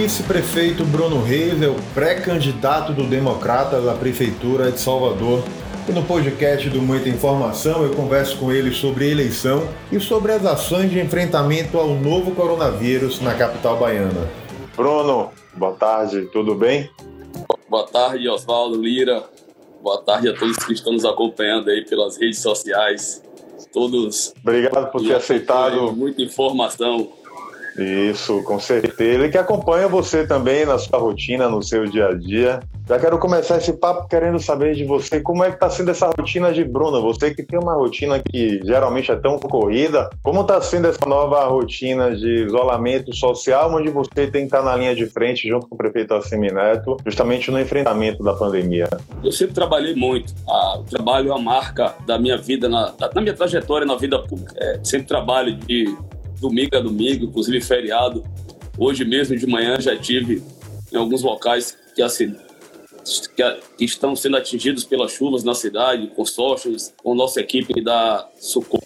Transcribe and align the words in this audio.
vice-prefeito 0.00 0.84
Bruno 0.84 1.20
Reis 1.20 1.60
é 1.60 1.66
o 1.66 1.74
pré-candidato 1.92 2.92
do 2.92 3.02
Democratas 3.02 3.88
à 3.88 3.94
Prefeitura 3.94 4.70
de 4.70 4.78
Salvador. 4.78 5.42
E 5.88 5.92
no 5.92 6.04
podcast 6.04 6.70
do 6.70 6.80
Muita 6.80 7.08
Informação 7.08 7.82
eu 7.82 7.92
converso 7.92 8.38
com 8.38 8.52
ele 8.52 8.72
sobre 8.72 9.10
eleição 9.10 9.68
e 9.90 9.98
sobre 9.98 10.30
as 10.30 10.46
ações 10.46 10.88
de 10.88 11.00
enfrentamento 11.00 11.76
ao 11.76 11.88
novo 11.96 12.30
coronavírus 12.30 13.20
na 13.20 13.34
capital 13.34 13.76
baiana. 13.76 14.30
Bruno, 14.76 15.32
boa 15.54 15.72
tarde, 15.72 16.28
tudo 16.32 16.54
bem? 16.54 16.88
Boa 17.68 17.84
tarde, 17.84 18.28
Oswaldo 18.28 18.80
Lira. 18.80 19.24
Boa 19.82 20.00
tarde 20.00 20.28
a 20.28 20.32
todos 20.32 20.58
que 20.58 20.74
estão 20.74 20.92
nos 20.92 21.04
acompanhando 21.04 21.70
aí 21.70 21.84
pelas 21.84 22.16
redes 22.16 22.38
sociais. 22.38 23.20
Todos. 23.72 24.32
Obrigado 24.40 24.92
por 24.92 25.02
ter 25.02 25.16
aceitado. 25.16 25.92
Muita 25.92 26.22
informação 26.22 27.17
isso, 27.78 28.42
com 28.42 28.58
certeza. 28.58 29.26
E 29.26 29.30
que 29.30 29.38
acompanha 29.38 29.88
você 29.88 30.26
também 30.26 30.66
na 30.66 30.78
sua 30.78 30.98
rotina, 30.98 31.48
no 31.48 31.62
seu 31.62 31.86
dia 31.86 32.08
a 32.08 32.14
dia. 32.14 32.60
Já 32.88 32.98
quero 32.98 33.18
começar 33.18 33.58
esse 33.58 33.72
papo 33.74 34.08
querendo 34.08 34.40
saber 34.40 34.74
de 34.74 34.84
você 34.84 35.20
como 35.20 35.44
é 35.44 35.48
que 35.48 35.56
está 35.56 35.68
sendo 35.68 35.90
essa 35.90 36.06
rotina 36.06 36.52
de 36.52 36.64
Bruna. 36.64 37.00
Você 37.00 37.34
que 37.34 37.42
tem 37.42 37.58
uma 37.58 37.74
rotina 37.74 38.18
que 38.18 38.60
geralmente 38.64 39.12
é 39.12 39.16
tão 39.16 39.38
corrida, 39.38 40.08
como 40.22 40.40
está 40.40 40.60
sendo 40.62 40.88
essa 40.88 41.06
nova 41.06 41.44
rotina 41.44 42.16
de 42.16 42.46
isolamento 42.46 43.14
social, 43.14 43.74
onde 43.74 43.90
você 43.90 44.26
tem 44.26 44.42
que 44.42 44.46
estar 44.46 44.62
na 44.62 44.74
linha 44.74 44.94
de 44.94 45.06
frente 45.06 45.46
junto 45.46 45.68
com 45.68 45.74
o 45.74 45.78
prefeito 45.78 46.14
Assemineto, 46.14 46.96
justamente 47.04 47.50
no 47.50 47.60
enfrentamento 47.60 48.22
da 48.22 48.32
pandemia? 48.32 48.88
Eu 49.22 49.32
sempre 49.32 49.54
trabalhei 49.54 49.94
muito. 49.94 50.34
o 50.46 50.82
trabalho 50.84 51.30
é 51.30 51.34
a 51.34 51.38
marca 51.38 51.94
da 52.06 52.18
minha 52.18 52.38
vida, 52.38 52.68
na, 52.68 52.94
na 53.14 53.20
minha 53.20 53.34
trajetória 53.34 53.86
na 53.86 53.96
vida 53.96 54.18
pública. 54.18 54.54
É, 54.56 54.80
sempre 54.82 55.06
trabalho 55.06 55.54
de 55.54 55.94
domingo 56.40 56.76
a 56.76 56.80
domingo, 56.80 57.26
inclusive 57.26 57.60
feriado. 57.60 58.24
Hoje 58.78 59.04
mesmo 59.04 59.36
de 59.36 59.46
manhã 59.46 59.80
já 59.80 59.96
tive 59.96 60.42
em 60.92 60.96
alguns 60.96 61.22
locais 61.22 61.76
que, 61.94 62.02
assim, 62.02 62.34
que 63.76 63.84
estão 63.84 64.14
sendo 64.14 64.36
atingidos 64.36 64.84
pelas 64.84 65.12
chuvas 65.12 65.42
na 65.42 65.54
cidade, 65.54 66.08
consórcios, 66.08 66.92
com 67.02 67.14
nossa 67.14 67.40
equipe 67.40 67.82
da 67.82 68.28
Socorro. 68.38 68.82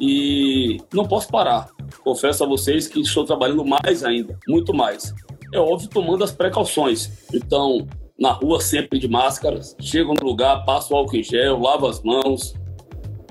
E 0.00 0.78
não 0.92 1.06
posso 1.06 1.28
parar. 1.28 1.68
Confesso 2.04 2.44
a 2.44 2.46
vocês 2.46 2.86
que 2.86 3.00
estou 3.00 3.24
trabalhando 3.24 3.64
mais 3.64 4.04
ainda, 4.04 4.38
muito 4.46 4.74
mais. 4.74 5.14
É 5.52 5.58
óbvio, 5.58 5.88
tomando 5.88 6.22
as 6.22 6.32
precauções. 6.32 7.10
Então, 7.32 7.86
na 8.18 8.32
rua 8.32 8.60
sempre 8.60 8.98
de 8.98 9.08
máscara, 9.08 9.60
chego 9.80 10.14
no 10.14 10.26
lugar, 10.26 10.64
passo 10.64 10.94
álcool 10.94 11.16
em 11.16 11.22
gel, 11.22 11.58
lavo 11.58 11.86
as 11.86 12.02
mãos. 12.02 12.54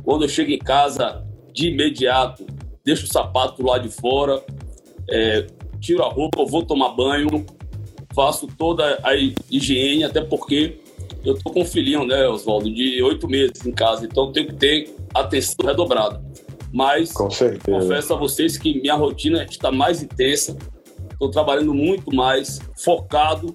Quando 0.03 0.23
eu 0.23 0.29
chego 0.29 0.51
em 0.51 0.57
casa, 0.57 1.25
de 1.53 1.69
imediato, 1.69 2.45
deixo 2.87 3.03
o 3.03 3.07
sapato 3.09 3.65
lá 3.65 3.77
de 3.77 3.89
fora, 3.89 4.41
é, 5.09 5.45
tiro 5.77 6.01
a 6.03 6.07
roupa, 6.07 6.45
vou 6.45 6.63
tomar 6.63 6.93
banho, 6.93 7.45
faço 8.15 8.47
toda 8.47 8.97
a 9.03 9.13
higiene, 9.51 10.05
até 10.05 10.21
porque 10.21 10.79
eu 11.25 11.37
tô 11.37 11.51
com 11.51 11.63
um 11.63 11.65
filhinho, 11.65 12.05
né, 12.05 12.25
Oswaldo, 12.29 12.73
de 12.73 13.03
oito 13.03 13.27
meses 13.27 13.65
em 13.65 13.73
casa, 13.73 14.05
então 14.05 14.31
tenho 14.31 14.47
que 14.47 14.55
ter 14.55 14.95
atenção 15.13 15.65
redobrada. 15.65 16.23
Mas 16.71 17.11
confesso 17.11 18.13
a 18.13 18.15
vocês 18.15 18.57
que 18.57 18.79
minha 18.79 18.95
rotina 18.95 19.43
está 19.43 19.69
mais 19.69 20.01
intensa, 20.01 20.57
estou 21.11 21.29
trabalhando 21.29 21.73
muito 21.73 22.15
mais, 22.15 22.61
focado, 22.77 23.53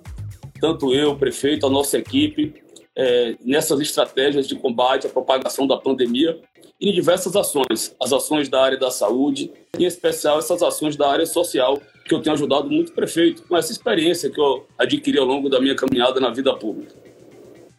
tanto 0.60 0.92
eu, 0.92 1.12
o 1.12 1.16
prefeito, 1.16 1.66
a 1.66 1.70
nossa 1.70 1.96
equipe, 1.96 2.61
é, 2.96 3.36
nessas 3.44 3.80
estratégias 3.80 4.46
de 4.46 4.56
combate 4.56 5.06
à 5.06 5.10
propagação 5.10 5.66
da 5.66 5.76
pandemia 5.76 6.38
em 6.80 6.92
diversas 6.92 7.36
ações, 7.36 7.94
as 8.02 8.12
ações 8.12 8.48
da 8.48 8.60
área 8.60 8.78
da 8.78 8.90
saúde, 8.90 9.52
em 9.78 9.84
especial 9.84 10.38
essas 10.38 10.62
ações 10.62 10.96
da 10.96 11.08
área 11.08 11.24
social, 11.24 11.80
que 12.04 12.12
eu 12.12 12.20
tenho 12.20 12.34
ajudado 12.34 12.68
muito 12.68 12.92
prefeito 12.92 13.42
com 13.44 13.56
essa 13.56 13.70
experiência 13.70 14.28
que 14.28 14.40
eu 14.40 14.66
adquiri 14.76 15.18
ao 15.18 15.24
longo 15.24 15.48
da 15.48 15.60
minha 15.60 15.76
caminhada 15.76 16.18
na 16.18 16.30
vida 16.30 16.52
pública. 16.54 16.92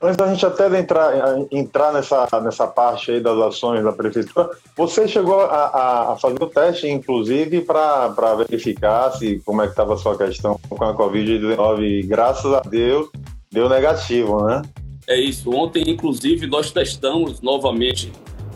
Antes 0.02 0.18
da 0.18 0.28
gente 0.28 0.46
até 0.46 0.68
entrar, 0.80 1.14
entrar 1.50 1.94
nessa, 1.94 2.28
nessa 2.42 2.68
parte 2.68 3.12
aí 3.12 3.22
das 3.22 3.38
ações 3.40 3.84
da 3.84 3.92
prefeitura, 3.94 4.50
você 4.76 5.08
chegou 5.08 5.40
a, 5.40 6.12
a 6.12 6.18
fazer 6.18 6.44
o 6.44 6.48
teste, 6.48 6.90
inclusive, 6.90 7.62
para 7.62 8.36
verificar 8.36 9.12
se 9.12 9.40
como 9.46 9.62
é 9.62 9.66
que 9.66 9.72
estava 9.72 9.94
a 9.94 9.98
sua 9.98 10.18
questão 10.18 10.60
com 10.68 10.84
a 10.84 10.94
Covid-19 10.94 11.82
e 11.82 12.04
graças 12.04 12.54
a 12.54 12.60
Deus 12.62 13.10
deu 13.50 13.70
negativo, 13.70 14.46
né? 14.46 14.62
É 15.08 15.20
isso. 15.20 15.52
Ontem, 15.52 15.84
inclusive, 15.88 16.48
nós 16.48 16.72
testamos 16.72 17.42
novamente 17.42 18.12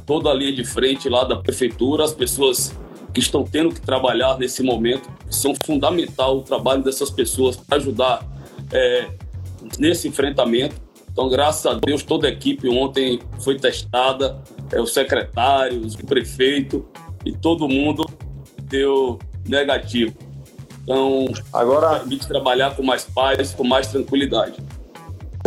toda 0.05 0.29
a 0.29 0.33
linha 0.33 0.53
de 0.53 0.63
frente 0.63 1.09
lá 1.09 1.23
da 1.23 1.35
prefeitura, 1.35 2.03
as 2.03 2.13
pessoas 2.13 2.73
que 3.13 3.19
estão 3.19 3.43
tendo 3.43 3.73
que 3.73 3.81
trabalhar 3.81 4.37
nesse 4.37 4.63
momento, 4.63 5.09
são 5.29 5.53
fundamental 5.65 6.37
o 6.37 6.41
trabalho 6.41 6.83
dessas 6.83 7.09
pessoas 7.09 7.57
para 7.57 7.77
ajudar 7.77 8.25
é, 8.71 9.09
nesse 9.77 10.07
enfrentamento. 10.07 10.75
Então, 11.11 11.27
graças 11.27 11.65
a 11.65 11.73
Deus, 11.73 12.03
toda 12.03 12.27
a 12.27 12.29
equipe 12.29 12.69
ontem 12.69 13.19
foi 13.39 13.57
testada, 13.57 14.41
é, 14.71 14.79
os 14.79 14.93
secretários, 14.93 15.95
o 15.95 16.05
prefeito 16.05 16.87
e 17.25 17.31
todo 17.31 17.67
mundo 17.67 18.05
deu 18.63 19.17
negativo. 19.47 20.15
Então, 20.83 21.25
agora 21.51 21.99
permite 21.99 22.27
trabalhar 22.27 22.75
com 22.75 22.83
mais 22.83 23.03
paz, 23.03 23.51
com 23.51 23.63
mais 23.63 23.87
tranquilidade. 23.87 24.55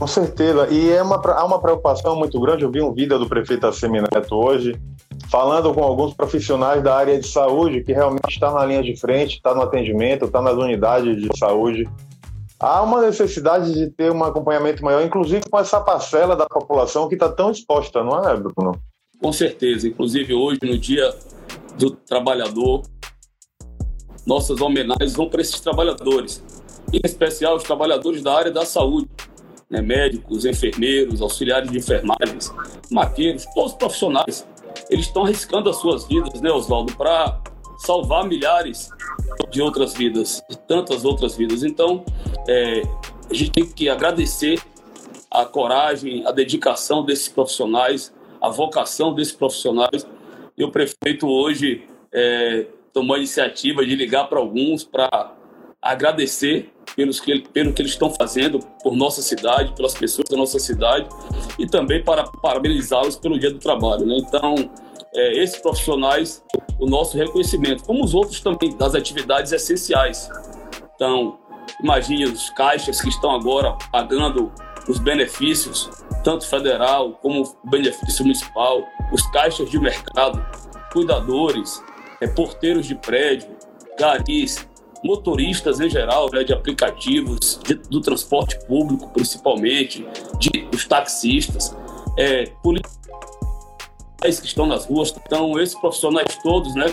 Com 0.00 0.06
certeza. 0.06 0.66
E 0.70 0.90
é 0.90 1.02
uma, 1.02 1.16
há 1.16 1.44
uma 1.44 1.60
preocupação 1.60 2.16
muito 2.16 2.40
grande. 2.40 2.64
Eu 2.64 2.70
vi 2.70 2.80
um 2.80 2.90
vídeo 2.90 3.18
do 3.18 3.28
prefeito 3.28 3.66
Assemineto 3.66 4.34
hoje, 4.34 4.74
falando 5.28 5.74
com 5.74 5.84
alguns 5.84 6.14
profissionais 6.14 6.82
da 6.82 6.96
área 6.96 7.20
de 7.20 7.26
saúde 7.26 7.84
que 7.84 7.92
realmente 7.92 8.30
está 8.30 8.50
na 8.50 8.64
linha 8.64 8.82
de 8.82 8.98
frente, 8.98 9.36
está 9.36 9.54
no 9.54 9.60
atendimento, 9.60 10.24
está 10.24 10.40
nas 10.40 10.54
unidades 10.54 11.20
de 11.20 11.28
saúde. 11.38 11.86
Há 12.58 12.80
uma 12.80 13.02
necessidade 13.02 13.74
de 13.74 13.90
ter 13.90 14.10
um 14.10 14.24
acompanhamento 14.24 14.82
maior, 14.82 15.04
inclusive 15.04 15.42
com 15.50 15.58
essa 15.58 15.78
parcela 15.78 16.34
da 16.34 16.46
população 16.46 17.06
que 17.06 17.14
está 17.14 17.28
tão 17.28 17.50
exposta, 17.50 18.02
não 18.02 18.26
é, 18.26 18.34
Bruno? 18.34 18.80
Com 19.20 19.32
certeza. 19.34 19.86
Inclusive 19.86 20.32
hoje, 20.32 20.60
no 20.62 20.78
Dia 20.78 21.14
do 21.76 21.90
Trabalhador, 21.90 22.84
nossas 24.26 24.62
homenagens 24.62 25.12
vão 25.12 25.28
para 25.28 25.42
esses 25.42 25.60
trabalhadores, 25.60 26.42
em 26.90 27.00
especial 27.04 27.54
os 27.56 27.64
trabalhadores 27.64 28.22
da 28.22 28.32
área 28.32 28.50
da 28.50 28.64
saúde 28.64 29.06
né, 29.70 29.80
médicos, 29.80 30.44
enfermeiros, 30.44 31.22
auxiliares 31.22 31.70
de 31.70 31.78
enfermagens, 31.78 32.52
maqueiros, 32.90 33.46
todos 33.54 33.72
os 33.72 33.78
profissionais, 33.78 34.46
eles 34.90 35.06
estão 35.06 35.24
arriscando 35.24 35.70
as 35.70 35.76
suas 35.76 36.06
vidas, 36.06 36.40
né, 36.40 36.50
Oswaldo, 36.50 36.94
para 36.96 37.40
salvar 37.78 38.26
milhares 38.26 38.90
de 39.50 39.62
outras 39.62 39.94
vidas, 39.94 40.42
de 40.50 40.58
tantas 40.58 41.04
outras 41.04 41.36
vidas. 41.36 41.62
Então, 41.62 42.04
é, 42.48 42.82
a 43.30 43.34
gente 43.34 43.52
tem 43.52 43.66
que 43.66 43.88
agradecer 43.88 44.60
a 45.30 45.44
coragem, 45.44 46.26
a 46.26 46.32
dedicação 46.32 47.04
desses 47.04 47.28
profissionais, 47.28 48.12
a 48.40 48.50
vocação 48.50 49.14
desses 49.14 49.32
profissionais. 49.32 50.06
E 50.58 50.64
o 50.64 50.70
prefeito 50.70 51.28
hoje 51.28 51.84
é, 52.12 52.66
tomou 52.92 53.14
a 53.14 53.18
iniciativa 53.18 53.86
de 53.86 53.94
ligar 53.94 54.28
para 54.28 54.40
alguns 54.40 54.82
para 54.82 55.34
agradecer 55.82 56.70
pelos 56.94 57.20
que, 57.20 57.40
pelo 57.48 57.72
que 57.72 57.80
eles 57.80 57.92
estão 57.92 58.10
fazendo 58.10 58.58
por 58.82 58.94
nossa 58.94 59.22
cidade, 59.22 59.72
pelas 59.74 59.94
pessoas 59.94 60.28
da 60.28 60.36
nossa 60.36 60.58
cidade 60.58 61.08
e 61.58 61.66
também 61.66 62.02
para 62.02 62.24
parabenizá-los 62.24 63.16
pelo 63.16 63.38
Dia 63.38 63.50
do 63.50 63.58
Trabalho. 63.58 64.04
Né? 64.04 64.18
Então, 64.18 64.54
é, 65.14 65.42
esses 65.42 65.58
profissionais, 65.60 66.44
o 66.78 66.86
nosso 66.86 67.16
reconhecimento, 67.16 67.84
como 67.84 68.04
os 68.04 68.14
outros 68.14 68.40
também 68.40 68.76
das 68.76 68.94
atividades 68.94 69.52
essenciais. 69.52 70.28
Então, 70.94 71.38
imagine 71.82 72.24
os 72.24 72.50
caixas 72.50 73.00
que 73.00 73.08
estão 73.08 73.30
agora 73.30 73.76
pagando 73.90 74.52
os 74.88 74.98
benefícios, 74.98 75.88
tanto 76.22 76.46
federal 76.46 77.12
como 77.22 77.56
benefício 77.64 78.24
municipal, 78.24 78.84
os 79.12 79.22
caixas 79.30 79.70
de 79.70 79.78
mercado, 79.78 80.44
cuidadores, 80.92 81.82
é, 82.20 82.26
porteiros 82.26 82.86
de 82.86 82.94
prédio, 82.94 83.56
garis, 83.98 84.68
motoristas 85.02 85.80
em 85.80 85.88
geral, 85.88 86.28
né, 86.32 86.44
de 86.44 86.52
aplicativos, 86.52 87.58
de, 87.64 87.74
do 87.74 88.00
transporte 88.00 88.58
público 88.66 89.08
principalmente, 89.08 90.06
de 90.38 90.68
os 90.74 90.86
taxistas, 90.86 91.76
é, 92.18 92.46
policiais 92.62 94.40
que 94.40 94.46
estão 94.46 94.66
nas 94.66 94.86
ruas, 94.86 95.14
então 95.24 95.58
esses 95.58 95.78
profissionais 95.78 96.38
todos, 96.42 96.74
né, 96.74 96.86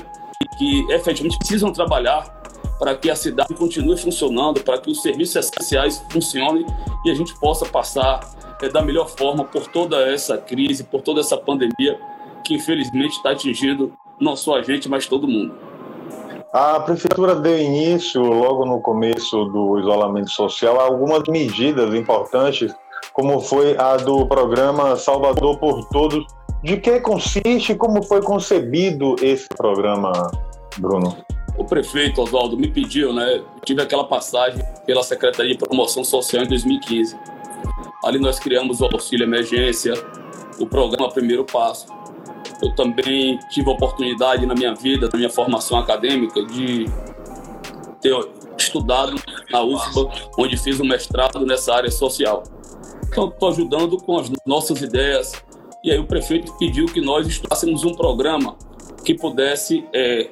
que 0.58 0.86
efetivamente 0.92 1.38
precisam 1.40 1.72
trabalhar 1.72 2.38
para 2.80 2.96
que 2.96 3.10
a 3.10 3.16
cidade 3.16 3.54
continue 3.56 3.98
funcionando, 3.98 4.64
para 4.64 4.78
que 4.78 4.90
os 4.90 5.02
serviços 5.02 5.36
essenciais 5.36 6.04
funcionem 6.12 6.66
e 7.06 7.12
a 7.12 7.16
gente 7.16 7.38
possa 7.40 7.66
passar 7.66 8.20
é, 8.62 8.70
da 8.70 8.82
melhor 8.82 9.10
forma 9.10 9.44
por 9.44 9.68
toda 9.68 9.98
essa 10.08 10.38
crise, 10.38 10.84
por 10.84 11.02
toda 11.02 11.20
essa 11.20 11.38
pandemia 11.38 12.00
que 12.46 12.54
infelizmente 12.54 13.18
está 13.18 13.32
atingindo 13.32 13.94
não 14.20 14.36
só 14.36 14.58
a 14.58 14.62
gente, 14.62 14.88
mas 14.88 15.06
todo 15.06 15.28
mundo. 15.28 15.67
A 16.60 16.80
prefeitura 16.80 17.36
deu 17.36 17.56
início, 17.56 18.20
logo 18.20 18.66
no 18.66 18.82
começo 18.82 19.46
do 19.46 19.78
isolamento 19.78 20.32
social, 20.32 20.80
a 20.80 20.86
algumas 20.86 21.22
medidas 21.30 21.94
importantes, 21.94 22.74
como 23.14 23.40
foi 23.40 23.78
a 23.78 23.96
do 23.96 24.26
programa 24.26 24.96
Salvador 24.96 25.60
por 25.60 25.88
Todos. 25.90 26.26
De 26.64 26.78
que 26.78 27.00
consiste 27.00 27.74
e 27.74 27.76
como 27.76 28.02
foi 28.02 28.24
concebido 28.24 29.16
esse 29.22 29.48
programa, 29.50 30.12
Bruno? 30.80 31.16
o 31.60 31.64
prefeito 31.64 32.22
Oswaldo 32.22 32.58
me 32.58 32.68
pediu, 32.68 33.14
né? 33.14 33.44
Tive 33.64 33.84
aquela 33.84 34.06
passagem 34.06 34.64
pela 34.84 35.04
Secretaria 35.04 35.52
de 35.52 35.60
Promoção 35.60 36.04
Social 36.04 36.44
em 36.44 36.48
2015. 36.48 37.16
Ali 38.04 38.18
nós 38.18 38.40
criamos 38.40 38.82
o 38.82 38.86
auxílio 38.86 39.26
emergência, 39.26 39.94
o 40.60 40.66
programa 40.66 41.08
Primeiro 41.12 41.46
Passo. 41.46 41.97
Eu 42.62 42.74
também 42.74 43.40
tive 43.50 43.70
a 43.70 43.74
oportunidade 43.74 44.46
na 44.46 44.54
minha 44.54 44.74
vida, 44.74 45.10
na 45.12 45.18
minha 45.18 45.30
formação 45.30 45.78
acadêmica, 45.78 46.44
de 46.46 46.86
ter 48.02 48.16
estudado 48.58 49.16
na 49.52 49.62
UFBA, 49.62 50.12
onde 50.38 50.58
fiz 50.58 50.80
um 50.80 50.86
mestrado 50.86 51.46
nessa 51.46 51.76
área 51.76 51.92
social. 51.92 52.44
Então, 53.08 53.30
estou 53.30 53.50
ajudando 53.50 53.98
com 53.98 54.18
as 54.18 54.32
nossas 54.46 54.82
ideias. 54.82 55.32
E 55.84 55.92
aí 55.92 56.00
o 56.00 56.06
prefeito 56.06 56.58
pediu 56.58 56.88
que 56.88 57.00
nós 57.00 57.28
estudássemos 57.28 57.84
um 57.84 57.94
programa 57.94 58.58
que 59.06 59.14
pudesse 59.14 59.88
é, 59.94 60.30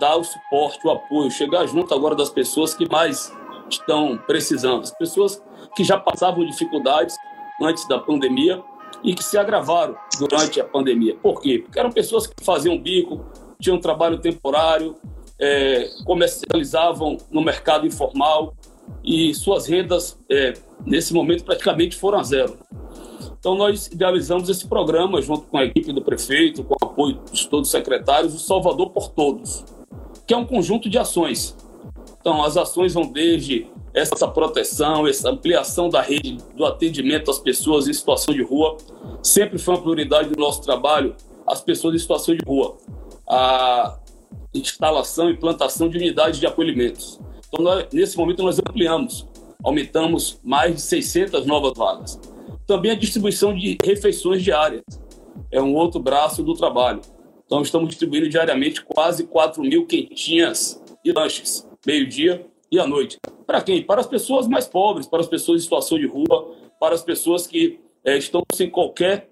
dar 0.00 0.16
o 0.16 0.24
suporte, 0.24 0.86
o 0.86 0.90
apoio, 0.90 1.30
chegar 1.30 1.66
junto 1.66 1.94
agora 1.94 2.14
das 2.14 2.30
pessoas 2.30 2.74
que 2.74 2.88
mais 2.90 3.32
estão 3.70 4.18
precisando, 4.26 4.82
as 4.82 4.90
pessoas 4.90 5.42
que 5.76 5.84
já 5.84 5.98
passavam 5.98 6.44
dificuldades 6.44 7.16
antes 7.62 7.86
da 7.86 7.98
pandemia 7.98 8.62
e 9.02 9.14
que 9.14 9.22
se 9.22 9.38
agravaram 9.38 9.96
durante 10.18 10.60
a 10.60 10.64
pandemia. 10.64 11.16
Por 11.16 11.40
quê? 11.40 11.58
Porque 11.58 11.78
eram 11.78 11.90
pessoas 11.90 12.26
que 12.26 12.44
faziam 12.44 12.78
bico, 12.78 13.24
tinham 13.60 13.78
trabalho 13.78 14.18
temporário, 14.18 14.96
é, 15.38 15.88
comercializavam 16.04 17.16
no 17.30 17.40
mercado 17.40 17.86
informal 17.86 18.54
e 19.04 19.34
suas 19.34 19.66
rendas, 19.66 20.18
é, 20.30 20.54
nesse 20.84 21.12
momento, 21.12 21.44
praticamente 21.44 21.96
foram 21.96 22.18
a 22.18 22.22
zero. 22.22 22.58
Então, 23.38 23.54
nós 23.54 23.86
idealizamos 23.86 24.48
esse 24.48 24.66
programa 24.66 25.22
junto 25.22 25.42
com 25.42 25.58
a 25.58 25.64
equipe 25.64 25.92
do 25.92 26.02
prefeito, 26.02 26.64
com 26.64 26.74
o 26.74 26.88
apoio 26.88 27.20
de 27.30 27.48
todos 27.48 27.68
os 27.68 27.72
secretários, 27.72 28.34
o 28.34 28.38
Salvador 28.38 28.90
por 28.90 29.08
Todos, 29.10 29.64
que 30.26 30.34
é 30.34 30.36
um 30.36 30.44
conjunto 30.44 30.90
de 30.90 30.98
ações. 30.98 31.56
Então, 32.20 32.42
as 32.42 32.56
ações 32.56 32.94
vão 32.94 33.06
desde 33.06 33.66
essa 33.94 34.28
proteção, 34.28 35.06
essa 35.06 35.30
ampliação 35.30 35.88
da 35.88 36.00
rede 36.02 36.38
do 36.54 36.64
atendimento 36.64 37.30
às 37.30 37.38
pessoas 37.38 37.88
em 37.88 37.92
situação 37.92 38.34
de 38.34 38.42
rua. 38.42 38.76
Sempre 39.22 39.58
foi 39.58 39.74
uma 39.74 39.80
prioridade 39.80 40.28
do 40.28 40.38
nosso 40.38 40.62
trabalho 40.62 41.14
as 41.46 41.60
pessoas 41.60 41.94
em 41.94 41.98
situação 41.98 42.34
de 42.34 42.44
rua. 42.44 42.76
A 43.26 43.98
instalação 44.54 45.30
e 45.30 45.32
implantação 45.32 45.88
de 45.88 45.96
unidades 45.96 46.38
de 46.38 46.46
acolhimentos. 46.46 47.18
Então, 47.48 47.64
nós, 47.64 47.86
nesse 47.92 48.16
momento, 48.16 48.42
nós 48.42 48.58
ampliamos, 48.58 49.26
aumentamos 49.62 50.38
mais 50.44 50.74
de 50.74 50.82
600 50.82 51.46
novas 51.46 51.72
vagas. 51.76 52.20
Também 52.66 52.90
a 52.90 52.94
distribuição 52.94 53.54
de 53.54 53.78
refeições 53.82 54.42
diárias 54.42 54.82
é 55.50 55.60
um 55.60 55.74
outro 55.74 56.00
braço 56.00 56.42
do 56.42 56.54
trabalho. 56.54 57.00
Então, 57.46 57.62
estamos 57.62 57.88
distribuindo 57.88 58.28
diariamente 58.28 58.84
quase 58.84 59.24
4 59.24 59.62
mil 59.62 59.86
quentinhas 59.86 60.82
e 61.02 61.12
lanches, 61.12 61.66
meio-dia 61.86 62.46
e 62.70 62.78
à 62.78 62.86
noite. 62.86 63.18
Para 63.46 63.62
quem? 63.62 63.82
Para 63.82 64.00
as 64.00 64.06
pessoas 64.06 64.46
mais 64.46 64.66
pobres, 64.66 65.06
para 65.06 65.20
as 65.20 65.26
pessoas 65.26 65.60
em 65.60 65.64
situação 65.64 65.98
de 65.98 66.06
rua, 66.06 66.54
para 66.78 66.94
as 66.94 67.02
pessoas 67.02 67.46
que 67.46 67.80
é, 68.04 68.16
estão 68.16 68.42
sem 68.52 68.70
qualquer 68.70 69.28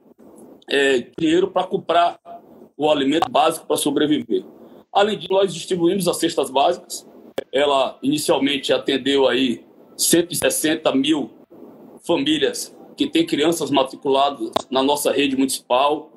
é, 0.68 1.06
dinheiro 1.18 1.50
para 1.50 1.66
comprar 1.66 2.18
o 2.76 2.90
alimento 2.90 3.30
básico 3.30 3.66
para 3.66 3.76
sobreviver. 3.76 4.44
Além 4.92 5.18
disso, 5.18 5.32
nós 5.32 5.52
distribuímos 5.52 6.08
as 6.08 6.16
cestas 6.16 6.50
básicas. 6.50 7.06
Ela 7.52 7.98
inicialmente 8.02 8.72
atendeu 8.72 9.28
aí 9.28 9.64
160 9.96 10.94
mil 10.94 11.30
famílias 12.06 12.74
que 12.96 13.06
têm 13.06 13.26
crianças 13.26 13.70
matriculadas 13.70 14.50
na 14.70 14.82
nossa 14.82 15.12
rede 15.12 15.36
municipal 15.36 16.10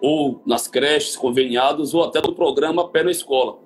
ou 0.00 0.40
nas 0.46 0.66
creches 0.66 1.16
conveniadas 1.16 1.92
ou 1.94 2.02
até 2.02 2.20
no 2.20 2.34
programa 2.34 2.88
Pé 2.88 3.02
na 3.02 3.10
Escola. 3.10 3.58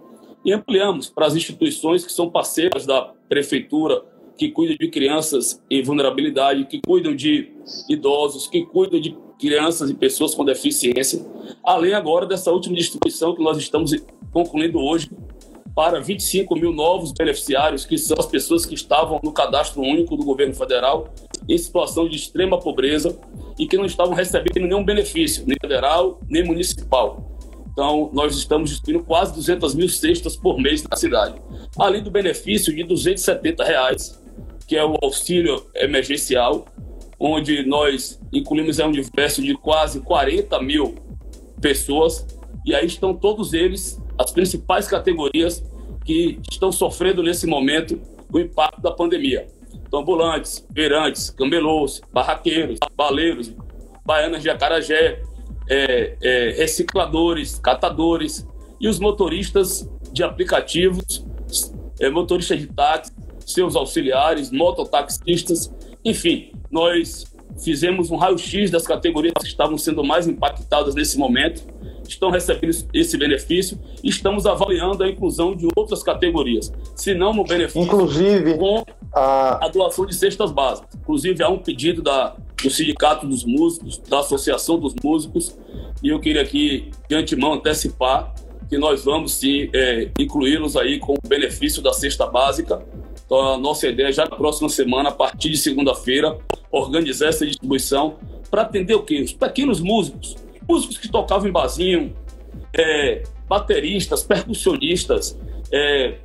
E 0.46 0.52
ampliamos 0.52 1.10
para 1.10 1.26
as 1.26 1.34
instituições 1.34 2.06
que 2.06 2.12
são 2.12 2.30
parceiras 2.30 2.86
da 2.86 3.12
prefeitura, 3.28 4.00
que 4.38 4.48
cuidam 4.48 4.76
de 4.78 4.88
crianças 4.88 5.60
em 5.68 5.82
vulnerabilidade, 5.82 6.66
que 6.66 6.80
cuidam 6.86 7.16
de 7.16 7.52
idosos, 7.88 8.46
que 8.46 8.64
cuidam 8.64 9.00
de 9.00 9.16
crianças 9.40 9.90
e 9.90 9.94
pessoas 9.94 10.36
com 10.36 10.44
deficiência, 10.44 11.26
além 11.64 11.94
agora 11.94 12.26
dessa 12.26 12.52
última 12.52 12.76
distribuição 12.76 13.34
que 13.34 13.42
nós 13.42 13.58
estamos 13.58 13.92
concluindo 14.32 14.78
hoje 14.78 15.10
para 15.74 16.00
25 16.00 16.54
mil 16.54 16.72
novos 16.72 17.10
beneficiários, 17.10 17.84
que 17.84 17.98
são 17.98 18.16
as 18.16 18.26
pessoas 18.26 18.64
que 18.64 18.74
estavam 18.74 19.18
no 19.24 19.32
cadastro 19.32 19.82
único 19.82 20.16
do 20.16 20.24
governo 20.24 20.54
federal 20.54 21.12
em 21.48 21.58
situação 21.58 22.08
de 22.08 22.14
extrema 22.14 22.56
pobreza 22.56 23.18
e 23.58 23.66
que 23.66 23.76
não 23.76 23.84
estavam 23.84 24.14
recebendo 24.14 24.64
nenhum 24.64 24.84
benefício, 24.84 25.44
nem 25.44 25.56
federal, 25.60 26.20
nem 26.28 26.44
municipal. 26.44 27.35
Então, 27.76 28.08
nós 28.10 28.34
estamos 28.34 28.70
distribuindo 28.70 29.04
quase 29.04 29.34
200 29.34 29.74
mil 29.74 29.86
cestas 29.90 30.34
por 30.34 30.58
mês 30.58 30.82
na 30.82 30.96
cidade. 30.96 31.34
Além 31.78 32.02
do 32.02 32.10
benefício 32.10 32.74
de 32.74 32.82
270 32.82 33.62
reais, 33.62 34.18
que 34.66 34.74
é 34.74 34.82
o 34.82 34.96
auxílio 35.02 35.62
emergencial, 35.74 36.64
onde 37.20 37.66
nós 37.66 38.18
incluímos 38.32 38.78
um 38.78 38.86
universo 38.86 39.42
de 39.42 39.54
quase 39.54 40.00
40 40.00 40.58
mil 40.62 40.94
pessoas, 41.60 42.26
e 42.64 42.74
aí 42.74 42.86
estão 42.86 43.14
todos 43.14 43.52
eles, 43.52 44.00
as 44.18 44.30
principais 44.30 44.88
categorias 44.88 45.62
que 46.02 46.40
estão 46.50 46.72
sofrendo 46.72 47.22
nesse 47.22 47.46
momento 47.46 48.00
o 48.32 48.40
impacto 48.40 48.80
da 48.80 48.90
pandemia. 48.90 49.48
Então, 49.86 50.00
ambulantes, 50.00 50.66
feirantes, 50.72 51.28
camelôs, 51.28 52.00
barraqueiros, 52.10 52.78
baleiros, 52.96 53.52
baianas 54.02 54.42
de 54.42 54.48
acarajé, 54.48 55.20
é, 55.68 56.16
é, 56.22 56.54
recicladores, 56.56 57.58
catadores 57.58 58.46
e 58.80 58.88
os 58.88 58.98
motoristas 58.98 59.88
de 60.12 60.22
aplicativos, 60.22 61.24
é, 62.00 62.08
motoristas 62.10 62.58
de 62.58 62.66
táxi, 62.66 63.12
seus 63.44 63.76
auxiliares, 63.76 64.50
mototaxistas, 64.50 65.72
enfim, 66.04 66.52
nós 66.70 67.24
fizemos 67.62 68.10
um 68.10 68.16
raio-x 68.16 68.70
das 68.70 68.86
categorias 68.86 69.34
que 69.40 69.48
estavam 69.48 69.78
sendo 69.78 70.04
mais 70.04 70.26
impactadas 70.26 70.94
nesse 70.94 71.16
momento, 71.16 71.62
estão 72.12 72.30
recebendo 72.30 72.74
esse 72.92 73.16
benefício 73.16 73.78
e 74.02 74.08
estamos 74.08 74.46
avaliando 74.46 75.02
a 75.02 75.08
inclusão 75.08 75.54
de 75.54 75.68
outras 75.76 76.02
categorias, 76.02 76.72
se 76.94 77.14
não 77.14 77.32
no 77.32 77.44
benefício 77.44 77.82
Inclusive, 77.82 78.56
com 78.58 78.84
a... 79.12 79.66
a 79.66 79.68
doação 79.68 80.06
de 80.06 80.14
cestas 80.14 80.50
básicas. 80.50 80.94
Inclusive, 80.94 81.42
há 81.42 81.48
um 81.48 81.58
pedido 81.58 82.02
da, 82.02 82.36
do 82.62 82.70
Sindicato 82.70 83.26
dos 83.26 83.44
Músicos, 83.44 83.98
da 83.98 84.20
Associação 84.20 84.78
dos 84.78 84.94
Músicos, 85.02 85.56
e 86.02 86.08
eu 86.08 86.20
queria 86.20 86.42
aqui, 86.42 86.90
de 87.08 87.14
antemão, 87.14 87.54
antecipar 87.54 88.34
que 88.68 88.76
nós 88.76 89.04
vamos 89.04 89.32
sim 89.32 89.70
é, 89.72 90.10
incluí-los 90.18 90.76
aí 90.76 90.98
com 90.98 91.14
o 91.14 91.28
benefício 91.28 91.80
da 91.80 91.92
cesta 91.92 92.26
básica 92.26 92.82
então, 93.26 93.54
a 93.54 93.58
nossa 93.58 93.88
ideia 93.88 94.08
é 94.08 94.12
já 94.12 94.24
na 94.24 94.36
próxima 94.36 94.68
semana, 94.68 95.08
a 95.08 95.12
partir 95.12 95.50
de 95.50 95.58
segunda-feira, 95.58 96.38
organizar 96.70 97.28
essa 97.28 97.44
distribuição 97.44 98.16
para 98.48 98.62
atender 98.62 98.94
o 98.94 99.02
quê? 99.02 99.20
Os 99.20 99.32
pequenos 99.32 99.80
músicos, 99.80 100.36
músicos 100.68 100.98
que 100.98 101.08
tocavam 101.08 101.48
em 101.48 101.52
barzinho, 101.52 102.14
é, 102.76 103.22
bateristas, 103.48 104.22
percussionistas, 104.22 105.38
é, 105.72 106.18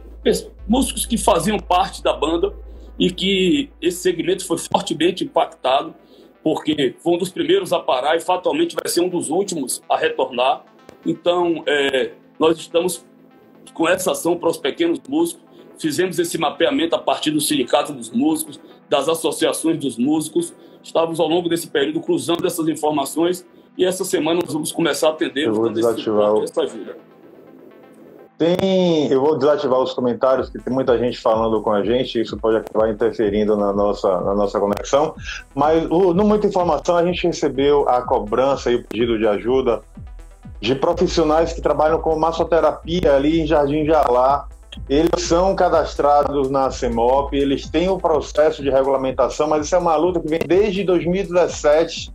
músicos 0.68 1.06
que 1.06 1.18
faziam 1.18 1.60
parte 1.60 2.04
da 2.04 2.14
banda 2.14 2.54
e 3.00 3.12
que 3.12 3.70
esse 3.82 3.98
segmento 3.98 4.46
foi 4.46 4.58
fortemente 4.58 5.24
impactado, 5.24 5.94
porque 6.44 6.96
foi 7.00 7.14
um 7.14 7.18
dos 7.18 7.30
primeiros 7.30 7.72
a 7.72 7.80
parar 7.80 8.16
e 8.16 8.20
fatalmente 8.20 8.76
vai 8.76 8.88
ser 8.88 9.02
um 9.02 9.10
dos 9.10 9.30
últimos 9.30 9.82
a 9.90 9.98
retornar. 9.98 10.64
Então, 11.06 11.64
é, 11.68 12.12
nós 12.40 12.58
estamos 12.58 13.06
com 13.74 13.88
essa 13.88 14.12
ação 14.12 14.38
para 14.38 14.50
os 14.50 14.58
pequenos 14.58 15.00
músicos 15.08 15.52
fizemos 15.82 16.20
esse 16.20 16.38
mapeamento 16.38 16.96
a 16.96 17.00
partir 17.00 17.32
do 17.32 17.42
Sindicato 17.42 17.92
dos 17.92 18.12
Músicos, 18.12 18.60
das 18.88 19.10
associações 19.10 19.80
dos 19.80 19.98
músicos. 19.98 20.54
Estávamos 20.84 21.20
ao 21.20 21.28
longo 21.28 21.50
desse 21.50 21.68
período 21.68 22.00
cruzando 22.02 22.46
essas 22.46 22.68
informações 22.68 23.46
e 23.78 23.86
essa 23.86 24.04
semana 24.04 24.42
nós 24.44 24.54
vamos 24.54 24.72
começar 24.72 25.08
a 25.08 25.12
atender 25.12 25.48
eu 25.48 25.54
vou 25.54 25.70
desativar 25.70 26.34
o... 26.34 26.44
essa 26.44 26.62
ajuda. 26.62 26.98
Tem, 28.38 29.08
eu 29.12 29.22
vou 29.22 29.38
desativar 29.38 29.80
os 29.80 29.94
comentários, 29.94 30.50
que 30.50 30.58
tem 30.58 30.74
muita 30.74 30.98
gente 30.98 31.20
falando 31.20 31.62
com 31.62 31.72
a 31.72 31.84
gente, 31.84 32.20
isso 32.20 32.36
pode 32.38 32.58
acabar 32.58 32.90
interferindo 32.90 33.56
na 33.56 33.72
nossa, 33.72 34.20
na 34.22 34.34
nossa 34.34 34.60
conexão. 34.60 35.14
Mas, 35.54 35.88
no 35.88 36.24
Muita 36.24 36.48
Informação, 36.48 36.96
a 36.96 37.06
gente 37.06 37.28
recebeu 37.28 37.88
a 37.88 38.02
cobrança 38.02 38.72
e 38.72 38.78
o 38.78 38.84
pedido 38.84 39.20
de 39.20 39.28
ajuda 39.28 39.84
de 40.60 40.74
profissionais 40.74 41.54
que 41.54 41.62
trabalham 41.62 42.00
com 42.00 42.16
massoterapia 42.16 43.16
ali 43.16 43.42
em 43.42 43.46
Jardim 43.46 43.86
Jalá, 43.86 44.48
eles 44.90 45.24
são 45.24 45.56
cadastrados 45.56 46.50
na 46.50 46.72
CEMOP, 46.72 47.34
eles 47.34 47.70
têm 47.70 47.90
o 47.90 47.96
um 47.96 48.00
processo 48.00 48.64
de 48.64 48.70
regulamentação, 48.70 49.48
mas 49.48 49.66
isso 49.66 49.76
é 49.76 49.78
uma 49.78 49.96
luta 49.96 50.20
que 50.20 50.28
vem 50.28 50.40
desde 50.40 50.84
2017 50.84 52.12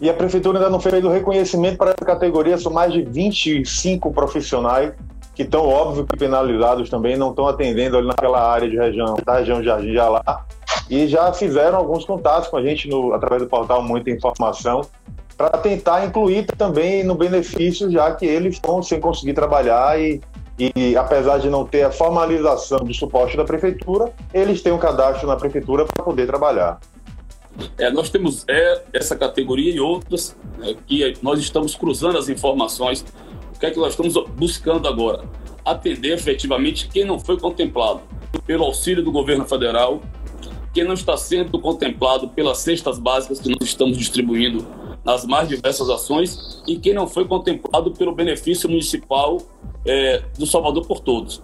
e 0.00 0.08
a 0.08 0.14
prefeitura 0.14 0.58
ainda 0.58 0.70
não 0.70 0.80
fez 0.80 1.04
o 1.04 1.08
reconhecimento 1.08 1.78
para 1.78 1.90
essa 1.90 2.04
categoria. 2.04 2.58
São 2.58 2.72
mais 2.72 2.92
de 2.92 3.02
25 3.02 4.12
profissionais 4.12 4.92
que 5.34 5.42
estão, 5.42 5.68
óbvio, 5.68 6.04
que 6.04 6.16
penalizados 6.16 6.90
também, 6.90 7.16
não 7.16 7.30
estão 7.30 7.46
atendendo 7.46 7.96
ali 7.96 8.06
naquela 8.06 8.40
área 8.40 8.68
de 8.68 8.76
região, 8.76 9.16
da 9.24 9.38
região 9.38 9.60
de 9.60 9.66
Jardim 9.66 9.92
de 9.92 9.98
Alá, 9.98 10.44
e 10.90 11.06
já 11.06 11.32
fizeram 11.32 11.78
alguns 11.78 12.04
contatos 12.04 12.48
com 12.48 12.56
a 12.56 12.62
gente 12.62 12.88
no, 12.88 13.12
através 13.12 13.42
do 13.42 13.48
portal 13.48 13.80
Muita 13.80 14.10
Informação 14.10 14.82
para 15.36 15.50
tentar 15.50 16.04
incluir 16.04 16.44
também 16.46 17.04
no 17.04 17.14
benefício, 17.14 17.88
já 17.88 18.12
que 18.12 18.26
eles 18.26 18.54
estão 18.54 18.82
sem 18.82 18.98
conseguir 18.98 19.34
trabalhar 19.34 20.00
e 20.00 20.20
e 20.58 20.96
apesar 20.96 21.38
de 21.38 21.48
não 21.48 21.64
ter 21.64 21.84
a 21.84 21.92
formalização 21.92 22.78
do 22.78 22.92
suporte 22.92 23.36
da 23.36 23.44
prefeitura, 23.44 24.12
eles 24.34 24.60
têm 24.60 24.72
um 24.72 24.78
cadastro 24.78 25.28
na 25.28 25.36
prefeitura 25.36 25.84
para 25.84 26.04
poder 26.04 26.26
trabalhar. 26.26 26.80
É, 27.76 27.90
nós 27.90 28.10
temos 28.10 28.44
é, 28.48 28.82
essa 28.92 29.16
categoria 29.16 29.72
e 29.72 29.80
outras 29.80 30.36
é, 30.62 30.74
que 30.86 31.16
nós 31.22 31.38
estamos 31.40 31.74
cruzando 31.74 32.18
as 32.18 32.28
informações. 32.28 33.04
O 33.54 33.58
que 33.58 33.66
é 33.66 33.70
que 33.70 33.78
nós 33.78 33.90
estamos 33.90 34.14
buscando 34.36 34.86
agora? 34.86 35.24
Atender 35.64 36.12
efetivamente 36.12 36.88
quem 36.88 37.04
não 37.04 37.18
foi 37.18 37.38
contemplado 37.38 38.02
pelo 38.46 38.64
auxílio 38.64 39.02
do 39.02 39.10
governo 39.10 39.44
federal, 39.44 40.00
quem 40.72 40.84
não 40.84 40.94
está 40.94 41.16
sendo 41.16 41.58
contemplado 41.58 42.28
pelas 42.28 42.58
cestas 42.58 42.98
básicas 42.98 43.40
que 43.40 43.48
nós 43.48 43.62
estamos 43.62 43.98
distribuindo 43.98 44.66
nas 45.04 45.24
mais 45.24 45.48
diversas 45.48 45.88
ações 45.88 46.62
e 46.66 46.76
quem 46.76 46.92
não 46.92 47.06
foi 47.06 47.24
contemplado 47.24 47.92
pelo 47.92 48.14
benefício 48.14 48.68
municipal 48.68 49.38
é, 49.84 50.22
do 50.38 50.46
Salvador 50.46 50.86
por 50.86 51.00
Todos. 51.00 51.42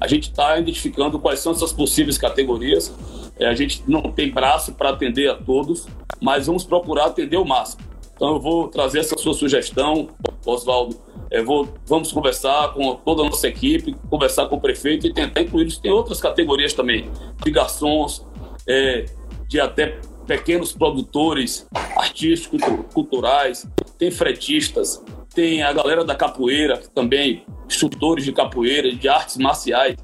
A 0.00 0.06
gente 0.06 0.30
está 0.30 0.58
identificando 0.58 1.18
quais 1.18 1.40
são 1.40 1.52
essas 1.52 1.72
possíveis 1.72 2.18
categorias. 2.18 2.94
É, 3.38 3.46
a 3.46 3.54
gente 3.54 3.82
não 3.86 4.02
tem 4.02 4.30
braço 4.30 4.72
para 4.72 4.90
atender 4.90 5.30
a 5.30 5.34
todos, 5.34 5.86
mas 6.20 6.46
vamos 6.46 6.64
procurar 6.64 7.06
atender 7.06 7.36
o 7.36 7.44
máximo. 7.44 7.82
Então 8.14 8.34
eu 8.34 8.40
vou 8.40 8.68
trazer 8.68 9.00
essa 9.00 9.16
sua 9.16 9.34
sugestão, 9.34 10.08
Oswaldo. 10.44 10.96
É, 11.30 11.42
vou, 11.42 11.68
vamos 11.86 12.12
conversar 12.12 12.72
com 12.72 12.94
toda 12.94 13.22
a 13.22 13.24
nossa 13.26 13.48
equipe, 13.48 13.94
conversar 14.08 14.46
com 14.46 14.56
o 14.56 14.60
prefeito 14.60 15.06
e 15.06 15.12
tentar 15.12 15.40
incluir. 15.40 15.74
Tem 15.80 15.90
outras 15.90 16.20
categorias 16.20 16.72
também, 16.72 17.10
de 17.44 17.50
garçons, 17.50 18.24
é, 18.66 19.06
de 19.48 19.60
até 19.60 19.98
pequenos 20.26 20.72
produtores 20.72 21.66
artísticos, 21.96 22.60
culturais, 22.92 23.66
tem 23.98 24.10
fretistas, 24.10 25.02
tem 25.36 25.62
a 25.62 25.70
galera 25.70 26.02
da 26.02 26.14
capoeira 26.14 26.80
também, 26.94 27.44
instrutores 27.66 28.24
de 28.24 28.32
capoeira, 28.32 28.90
de 28.90 29.06
artes 29.06 29.36
marciais. 29.36 29.94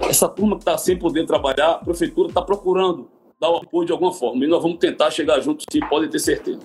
Essa 0.00 0.28
turma 0.28 0.56
que 0.56 0.62
está 0.62 0.76
sem 0.76 0.98
poder 0.98 1.24
trabalhar, 1.26 1.70
a 1.70 1.78
prefeitura 1.78 2.28
está 2.28 2.42
procurando 2.42 3.08
dar 3.40 3.50
o 3.50 3.58
apoio 3.58 3.86
de 3.86 3.92
alguma 3.92 4.12
forma. 4.12 4.44
E 4.44 4.48
nós 4.48 4.60
vamos 4.60 4.78
tentar 4.78 5.12
chegar 5.12 5.40
juntos, 5.40 5.64
sim, 5.70 5.78
podem 5.88 6.10
ter 6.10 6.18
certeza. 6.18 6.58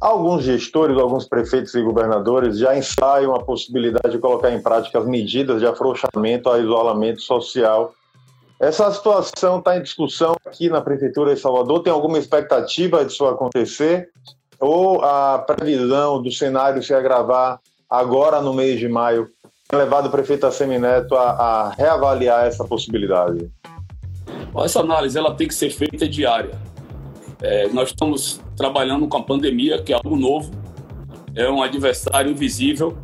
Alguns 0.00 0.42
gestores, 0.42 0.98
alguns 0.98 1.28
prefeitos 1.28 1.74
e 1.76 1.80
governadores 1.80 2.58
já 2.58 2.76
ensaiam 2.76 3.34
a 3.36 3.42
possibilidade 3.42 4.10
de 4.10 4.18
colocar 4.18 4.50
em 4.50 4.60
prática 4.60 4.98
as 4.98 5.06
medidas 5.06 5.60
de 5.60 5.66
afrouxamento 5.66 6.48
ao 6.48 6.60
isolamento 6.60 7.22
social. 7.22 7.94
Essa 8.58 8.90
situação 8.90 9.60
está 9.60 9.78
em 9.78 9.82
discussão 9.82 10.34
aqui 10.44 10.68
na 10.68 10.80
Prefeitura 10.80 11.34
de 11.34 11.40
Salvador. 11.40 11.82
Tem 11.82 11.92
alguma 11.92 12.18
expectativa 12.18 13.04
disso 13.04 13.24
acontecer? 13.26 14.10
Ou 14.66 15.00
a 15.00 15.38
previsão 15.38 16.20
do 16.20 16.32
cenário 16.32 16.82
se 16.82 16.92
agravar 16.92 17.60
agora 17.88 18.42
no 18.42 18.52
mês 18.52 18.80
de 18.80 18.88
maio 18.88 19.28
tem 19.68 19.78
levado 19.78 20.06
o 20.06 20.10
prefeito 20.10 20.44
Assemineto 20.44 21.14
a, 21.14 21.30
a 21.30 21.70
reavaliar 21.70 22.46
essa 22.46 22.64
possibilidade? 22.64 23.48
Essa 24.64 24.80
análise 24.80 25.16
ela 25.16 25.32
tem 25.36 25.46
que 25.46 25.54
ser 25.54 25.70
feita 25.70 26.08
diária. 26.08 26.58
É, 27.40 27.68
nós 27.68 27.90
estamos 27.90 28.40
trabalhando 28.56 29.06
com 29.06 29.16
a 29.18 29.22
pandemia, 29.22 29.80
que 29.80 29.92
é 29.92 29.96
algo 29.96 30.16
novo, 30.16 30.50
é 31.36 31.48
um 31.48 31.62
adversário 31.62 32.32
invisível. 32.32 32.98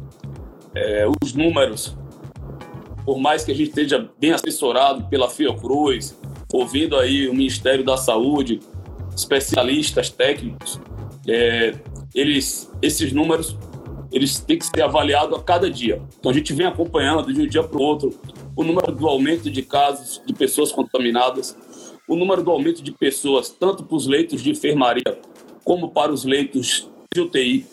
É, 0.74 1.06
os 1.22 1.32
números, 1.32 1.96
por 3.04 3.18
mais 3.18 3.44
que 3.44 3.52
a 3.52 3.54
gente 3.54 3.68
esteja 3.68 4.08
bem 4.18 4.32
assessorado 4.32 5.04
pela 5.04 5.30
Fiocruz, 5.30 6.18
ouvindo 6.52 6.96
aí 6.96 7.28
o 7.28 7.32
Ministério 7.32 7.84
da 7.84 7.96
Saúde, 7.96 8.58
especialistas 9.14 10.10
técnicos, 10.10 10.80
é, 11.26 11.74
eles, 12.14 12.70
esses 12.80 13.12
números 13.12 13.56
eles 14.12 14.38
têm 14.40 14.58
que 14.58 14.66
ser 14.66 14.82
avaliados 14.82 15.38
a 15.38 15.42
cada 15.42 15.70
dia. 15.70 16.02
Então 16.18 16.30
a 16.30 16.34
gente 16.34 16.52
vem 16.52 16.66
acompanhando 16.66 17.32
de 17.32 17.40
um 17.40 17.46
dia 17.46 17.62
para 17.62 17.78
o 17.78 17.82
outro 17.82 18.10
o 18.54 18.62
número 18.62 18.92
do 18.92 19.08
aumento 19.08 19.50
de 19.50 19.62
casos 19.62 20.20
de 20.26 20.34
pessoas 20.34 20.70
contaminadas, 20.70 21.56
o 22.06 22.14
número 22.14 22.42
do 22.42 22.50
aumento 22.50 22.82
de 22.82 22.92
pessoas 22.92 23.48
tanto 23.48 23.84
para 23.84 23.96
os 23.96 24.06
leitos 24.06 24.42
de 24.42 24.50
enfermaria 24.50 25.18
como 25.64 25.90
para 25.90 26.12
os 26.12 26.24
leitos 26.24 26.90
de 27.14 27.20
UTI 27.20 27.66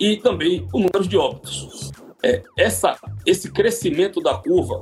e 0.00 0.16
também 0.16 0.66
o 0.72 0.78
número 0.78 1.06
de 1.06 1.16
óbitos. 1.16 1.92
É, 2.22 2.42
essa, 2.58 2.98
esse 3.24 3.50
crescimento 3.50 4.20
da 4.20 4.34
curva 4.34 4.80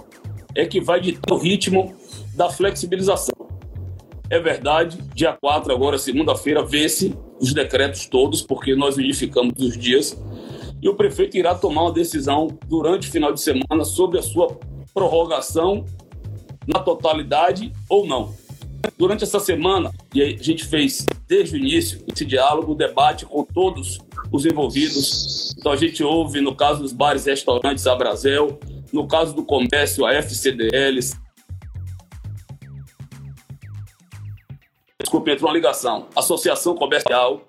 é 0.55 0.65
que 0.65 0.81
vai 0.81 1.01
ditar 1.01 1.35
o 1.35 1.39
ritmo 1.39 1.95
da 2.35 2.49
flexibilização. 2.49 3.38
É 4.31 4.39
verdade, 4.39 4.99
dia 5.15 5.33
4, 5.33 5.73
agora 5.73 5.99
segunda-feira, 5.99 6.63
vence 6.63 7.17
os 7.41 7.55
decretos 7.55 8.07
todos, 8.07 8.43
porque 8.43 8.75
nós 8.75 8.97
unificamos 8.97 9.55
os 9.59 9.77
dias, 9.77 10.21
e 10.83 10.89
o 10.89 10.95
prefeito 10.95 11.37
irá 11.37 11.55
tomar 11.55 11.83
uma 11.83 11.93
decisão 11.93 12.47
durante 12.67 13.09
o 13.09 13.11
final 13.11 13.33
de 13.33 13.41
semana 13.41 13.85
sobre 13.85 14.19
a 14.19 14.23
sua 14.23 14.59
prorrogação 14.93 15.85
na 16.67 16.79
totalidade 16.79 17.73
ou 17.89 18.07
não. 18.07 18.35
Durante 18.99 19.25
essa 19.25 19.41
semana, 19.41 19.93
e 20.15 20.23
a 20.23 20.27
gente 20.37 20.65
fez 20.65 21.07
desde 21.27 21.57
o 21.57 21.59
início 21.59 22.05
esse 22.13 22.25
diálogo, 22.25 22.75
debate 22.75 23.25
com 23.25 23.45
todos 23.45 23.99
os 24.31 24.45
envolvidos. 24.45 25.55
Então 25.59 25.73
a 25.73 25.77
gente 25.77 26.03
ouve, 26.03 26.41
no 26.41 26.55
caso 26.55 26.83
dos 26.83 26.93
bares 26.93 27.27
e 27.27 27.31
restaurantes, 27.31 27.87
a 27.87 27.95
Brasel, 27.95 28.59
no 28.93 29.07
caso 29.07 29.35
do 29.35 29.45
comércio, 29.45 30.05
a 30.05 30.13
FCDL. 30.15 30.99
Desculpe, 35.09 35.31
entrou 35.31 35.49
uma 35.49 35.57
ligação. 35.57 36.07
Associação 36.15 36.75
Comercial. 36.75 37.41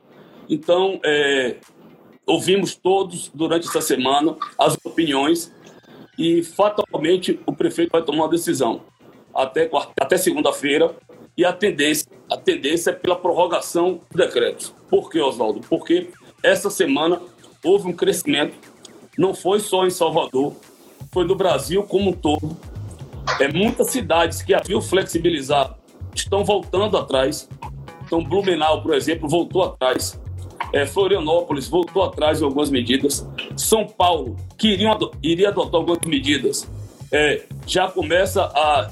Então, 0.49 0.97
é, 1.03 1.57
ouvimos 2.25 2.73
todos 2.73 3.29
durante 3.33 3.67
essa 3.67 3.81
semana 3.81 4.37
as 4.57 4.77
opiniões 4.81 5.53
e 6.17 6.41
fatalmente 6.41 7.37
o 7.45 7.51
prefeito 7.51 7.91
vai 7.91 8.01
tomar 8.01 8.23
uma 8.23 8.29
decisão 8.29 8.81
até, 9.35 9.69
até 9.99 10.15
segunda-feira 10.15 10.95
e 11.37 11.43
a 11.43 11.51
tendência, 11.51 12.09
a 12.31 12.37
tendência 12.37 12.91
é 12.91 12.93
pela 12.93 13.17
prorrogação 13.17 13.99
do 14.09 14.17
decreto. 14.17 14.73
Por 14.89 15.09
que, 15.09 15.19
Oswaldo? 15.19 15.59
Porque 15.67 16.11
essa 16.41 16.69
semana 16.69 17.21
houve 17.61 17.89
um 17.89 17.93
crescimento, 17.93 18.55
não 19.17 19.33
foi 19.33 19.59
só 19.59 19.85
em 19.85 19.89
Salvador, 19.89 20.55
foi 21.11 21.25
no 21.25 21.35
Brasil 21.35 21.83
como 21.83 22.11
um 22.11 22.13
todo. 22.13 22.57
É, 23.37 23.51
muitas 23.51 23.87
cidades 23.87 24.41
que 24.41 24.53
haviam 24.53 24.81
flexibilizado 24.81 25.78
estão 26.19 26.43
voltando 26.43 26.97
atrás. 26.97 27.49
Então, 28.05 28.23
Blumenau, 28.23 28.81
por 28.81 28.93
exemplo, 28.93 29.27
voltou 29.29 29.63
atrás. 29.63 30.19
É, 30.73 30.85
Florianópolis 30.85 31.67
voltou 31.67 32.03
atrás 32.03 32.39
de 32.39 32.43
algumas 32.43 32.69
medidas. 32.69 33.27
São 33.55 33.85
Paulo, 33.85 34.35
que 34.57 34.69
iriam, 34.69 34.97
iria 35.21 35.49
adotar 35.49 35.75
algumas 35.75 35.99
medidas, 36.05 36.69
é, 37.11 37.43
já 37.65 37.87
começa 37.87 38.43
a 38.45 38.91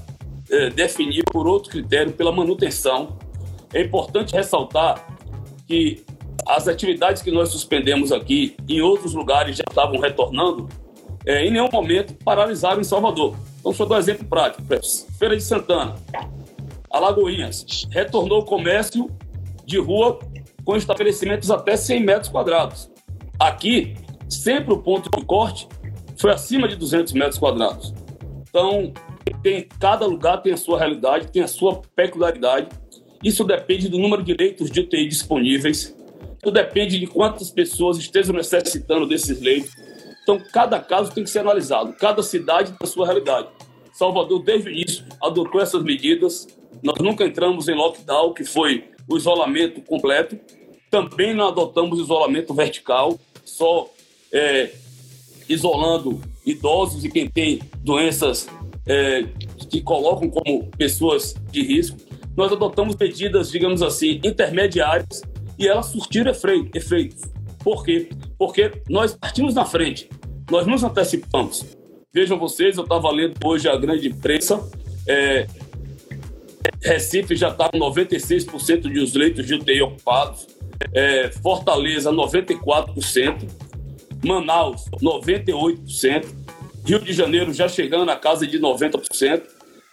é, 0.49 0.69
definir 0.69 1.23
por 1.31 1.47
outro 1.47 1.71
critério, 1.71 2.11
pela 2.13 2.31
manutenção. 2.31 3.17
É 3.73 3.81
importante 3.81 4.33
ressaltar 4.33 5.05
que 5.67 6.03
as 6.47 6.67
atividades 6.67 7.21
que 7.21 7.29
nós 7.29 7.49
suspendemos 7.49 8.11
aqui, 8.11 8.55
em 8.67 8.81
outros 8.81 9.13
lugares 9.13 9.57
já 9.57 9.63
estavam 9.67 9.99
retornando, 9.99 10.67
é, 11.25 11.45
em 11.45 11.51
nenhum 11.51 11.69
momento 11.71 12.13
paralisaram 12.23 12.79
em 12.79 12.85
Salvador. 12.85 13.35
Então, 13.59 13.73
só 13.73 13.85
dar 13.85 13.95
um 13.95 13.99
exemplo 13.99 14.25
prático. 14.25 14.63
Feira 15.19 15.35
de 15.35 15.43
Santana, 15.43 15.95
Alagoinhas, 16.89 17.87
retornou 17.91 18.39
o 18.39 18.45
comércio 18.45 19.09
de 19.65 19.77
rua 19.77 20.19
com 20.63 20.75
estabelecimentos 20.75 21.51
até 21.51 21.75
100 21.75 22.03
metros 22.03 22.29
quadrados. 22.29 22.89
Aqui, 23.39 23.95
sempre 24.29 24.73
o 24.73 24.77
ponto 24.79 25.09
de 25.09 25.25
corte 25.25 25.67
foi 26.17 26.31
acima 26.31 26.67
de 26.67 26.75
200 26.75 27.13
metros 27.13 27.37
quadrados. 27.37 27.93
Então, 28.49 28.93
tem, 29.43 29.67
cada 29.79 30.05
lugar 30.05 30.41
tem 30.41 30.53
a 30.53 30.57
sua 30.57 30.79
realidade, 30.79 31.27
tem 31.31 31.43
a 31.43 31.47
sua 31.47 31.81
peculiaridade. 31.95 32.69
Isso 33.23 33.43
depende 33.43 33.89
do 33.89 33.97
número 33.97 34.23
de 34.23 34.33
leitos 34.33 34.71
de 34.71 34.79
UTI 34.79 35.07
disponíveis, 35.07 35.95
isso 36.41 36.51
depende 36.51 36.99
de 36.99 37.07
quantas 37.07 37.51
pessoas 37.51 37.97
estejam 37.97 38.33
necessitando 38.35 39.05
desses 39.05 39.41
leitos. 39.41 39.75
Então, 40.23 40.41
cada 40.51 40.79
caso 40.79 41.11
tem 41.11 41.23
que 41.23 41.29
ser 41.29 41.39
analisado, 41.39 41.93
cada 41.93 42.21
cidade 42.21 42.71
tem 42.71 42.87
a 42.87 42.87
sua 42.87 43.05
realidade. 43.05 43.47
Salvador, 43.93 44.43
desde 44.43 44.69
o 44.69 44.71
início, 44.71 45.05
adotou 45.21 45.59
essas 45.59 45.81
medidas. 45.81 46.47
Nós 46.83 46.97
nunca 46.99 47.25
entramos 47.25 47.67
em 47.67 47.75
lockdown, 47.75 48.33
que 48.33 48.43
foi 48.43 48.85
o 49.07 49.17
isolamento 49.17 49.81
completo. 49.81 50.37
Também 50.89 51.33
não 51.33 51.47
adotamos 51.47 51.99
isolamento 51.99 52.53
vertical, 52.53 53.19
só 53.43 53.89
é, 54.31 54.71
isolando 55.49 56.21
idosos 56.45 57.03
e 57.03 57.09
quem 57.09 57.27
tem 57.29 57.59
doenças 57.83 58.47
é, 58.85 59.25
que 59.69 59.81
colocam 59.81 60.29
como 60.29 60.67
pessoas 60.77 61.35
de 61.51 61.61
risco. 61.61 61.97
Nós 62.35 62.51
adotamos 62.51 62.95
medidas, 62.95 63.51
digamos 63.51 63.81
assim, 63.81 64.21
intermediárias 64.23 65.21
e 65.57 65.67
elas 65.67 65.87
surtiram 65.87 66.31
efeitos. 66.73 67.21
Por 67.63 67.83
quê? 67.83 68.09
Porque 68.37 68.71
nós 68.89 69.13
partimos 69.13 69.53
na 69.53 69.65
frente, 69.65 70.09
nós 70.49 70.65
nos 70.65 70.83
antecipamos. 70.83 71.65
Vejam 72.13 72.39
vocês, 72.39 72.77
eu 72.77 72.83
estava 72.83 73.11
lendo 73.11 73.35
hoje 73.43 73.67
a 73.67 73.75
grande 73.75 74.07
imprensa, 74.07 74.59
é, 75.07 75.47
Recife 76.81 77.35
já 77.35 77.49
está 77.49 77.69
com 77.69 77.77
96% 77.77 78.81
dos 78.81 79.13
leitos 79.13 79.45
de 79.45 79.55
UTI 79.55 79.81
ocupados, 79.81 80.47
é, 80.93 81.31
Fortaleza 81.41 82.11
94%, 82.11 83.47
Manaus 84.25 84.85
98%, 85.01 86.25
Rio 86.85 86.99
de 86.99 87.13
Janeiro 87.13 87.53
já 87.53 87.67
chegando 87.67 88.09
a 88.09 88.15
casa 88.15 88.47
de 88.47 88.59
90%, 88.59 89.43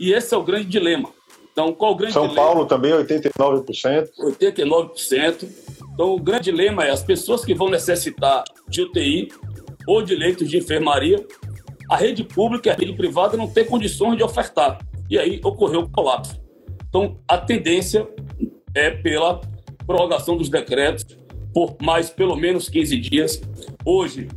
e 0.00 0.12
esse 0.12 0.34
é 0.34 0.36
o 0.36 0.42
grande 0.42 0.66
dilema. 0.66 1.08
Então, 1.52 1.72
qual 1.72 1.92
o 1.92 1.94
grande 1.94 2.12
São 2.12 2.26
dilema? 2.26 2.46
Paulo 2.46 2.66
também, 2.66 2.92
89%. 2.92 4.10
89%. 4.18 5.48
Então, 5.92 6.14
o 6.14 6.20
grande 6.20 6.44
dilema 6.44 6.84
é 6.84 6.90
as 6.90 7.02
pessoas 7.02 7.44
que 7.44 7.54
vão 7.54 7.68
necessitar 7.68 8.42
de 8.68 8.82
UTI 8.82 9.28
ou 9.86 10.02
de 10.02 10.16
leitos 10.16 10.48
de 10.48 10.58
enfermaria, 10.58 11.24
a 11.88 11.96
rede 11.96 12.24
pública 12.24 12.68
e 12.68 12.72
a 12.72 12.74
rede 12.74 12.94
privada 12.94 13.36
não 13.36 13.48
têm 13.48 13.64
condições 13.64 14.16
de 14.16 14.24
ofertar. 14.24 14.78
E 15.08 15.18
aí 15.18 15.40
ocorreu 15.44 15.82
o 15.82 15.88
colapso. 15.88 16.43
Então, 16.94 17.18
a 17.26 17.36
tendência 17.36 18.08
é 18.72 18.88
pela 18.88 19.40
prorrogação 19.84 20.36
dos 20.36 20.48
decretos 20.48 21.04
por 21.52 21.76
mais 21.82 22.08
pelo 22.08 22.36
menos 22.36 22.68
15 22.68 22.96
dias. 22.98 23.42
Hoje, 23.84 24.28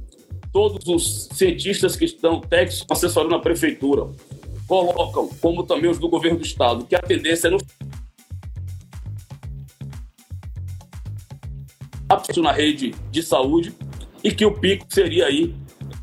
todos 0.51 0.87
os 0.87 1.29
cientistas 1.37 1.95
que 1.95 2.05
estão 2.05 2.41
técnicos 2.41 2.83
assessorando 2.89 3.35
a 3.35 3.39
prefeitura 3.39 4.09
colocam, 4.67 5.29
como 5.39 5.61
também 5.61 5.87
os 5.87 5.99
do 5.99 6.09
governo 6.09 6.39
do 6.39 6.45
estado, 6.45 6.83
que 6.83 6.95
a 6.95 6.99
tendência 6.99 7.47
é 7.47 7.51
no 7.51 7.59
na 12.41 12.51
rede 12.51 12.95
de 13.11 13.21
saúde 13.21 13.71
e 14.23 14.31
que 14.31 14.45
o 14.45 14.51
pico 14.51 14.87
seria 14.89 15.27
aí, 15.27 15.53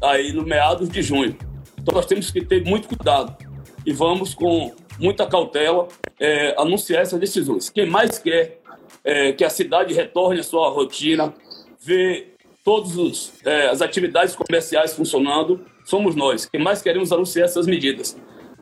aí 0.00 0.32
no 0.32 0.44
meados 0.44 0.88
de 0.88 1.02
junho. 1.02 1.37
Então 1.76 1.92
nós 1.92 2.06
temos 2.06 2.30
que 2.30 2.44
ter 2.44 2.64
muito 2.64 2.87
cuidado 2.87 3.37
e 3.84 3.92
vamos 3.92 4.34
com 4.34 4.73
muita 4.98 5.26
cautela 5.26 5.88
é, 6.18 6.54
anunciar 6.58 7.02
essas 7.02 7.18
decisões. 7.18 7.70
Quem 7.70 7.86
mais 7.86 8.18
quer 8.18 8.60
é, 9.02 9.32
que 9.32 9.44
a 9.44 9.50
cidade 9.50 9.92
retorne 9.94 10.40
à 10.40 10.42
sua 10.42 10.68
rotina, 10.70 11.34
ver 11.80 12.34
todas 12.64 13.32
é, 13.44 13.68
as 13.68 13.82
atividades 13.82 14.34
comerciais 14.34 14.94
funcionando, 14.94 15.64
somos 15.84 16.14
nós. 16.14 16.46
Quem 16.46 16.62
mais 16.62 16.80
queremos 16.80 17.12
anunciar 17.12 17.44
essas 17.44 17.66
medidas. 17.66 18.16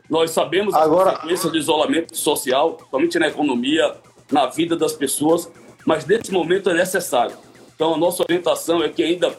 Nós 0.09 0.31
sabemos 0.31 0.73
Agora... 0.75 1.11
a 1.11 1.13
consequência 1.13 1.49
do 1.49 1.57
isolamento 1.57 2.15
social, 2.15 2.77
somente 2.91 3.17
na 3.17 3.27
economia, 3.27 3.95
na 4.31 4.47
vida 4.47 4.75
das 4.75 4.93
pessoas, 4.93 5.49
mas 5.85 6.05
nesse 6.05 6.31
momento 6.31 6.69
é 6.69 6.73
necessário. 6.73 7.35
Então, 7.73 7.93
a 7.93 7.97
nossa 7.97 8.23
orientação 8.23 8.83
é 8.83 8.89
que 8.89 9.01
ainda 9.01 9.35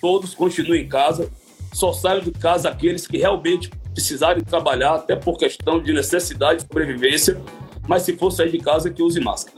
todos 0.00 0.34
continuem 0.34 0.82
em 0.82 0.88
casa, 0.88 1.30
só 1.72 1.92
saiam 1.92 2.20
de 2.20 2.30
casa 2.30 2.68
aqueles 2.68 3.06
que 3.06 3.16
realmente 3.16 3.70
precisarem 3.96 4.44
trabalhar, 4.44 4.96
até 4.96 5.16
por 5.16 5.38
questão 5.38 5.80
de 5.80 5.90
necessidade 5.90 6.60
de 6.60 6.66
sobrevivência, 6.66 7.40
mas 7.88 8.02
se 8.02 8.14
for 8.14 8.30
sair 8.30 8.50
de 8.50 8.58
casa, 8.58 8.90
que 8.90 9.02
use 9.02 9.18
máscara. 9.18 9.56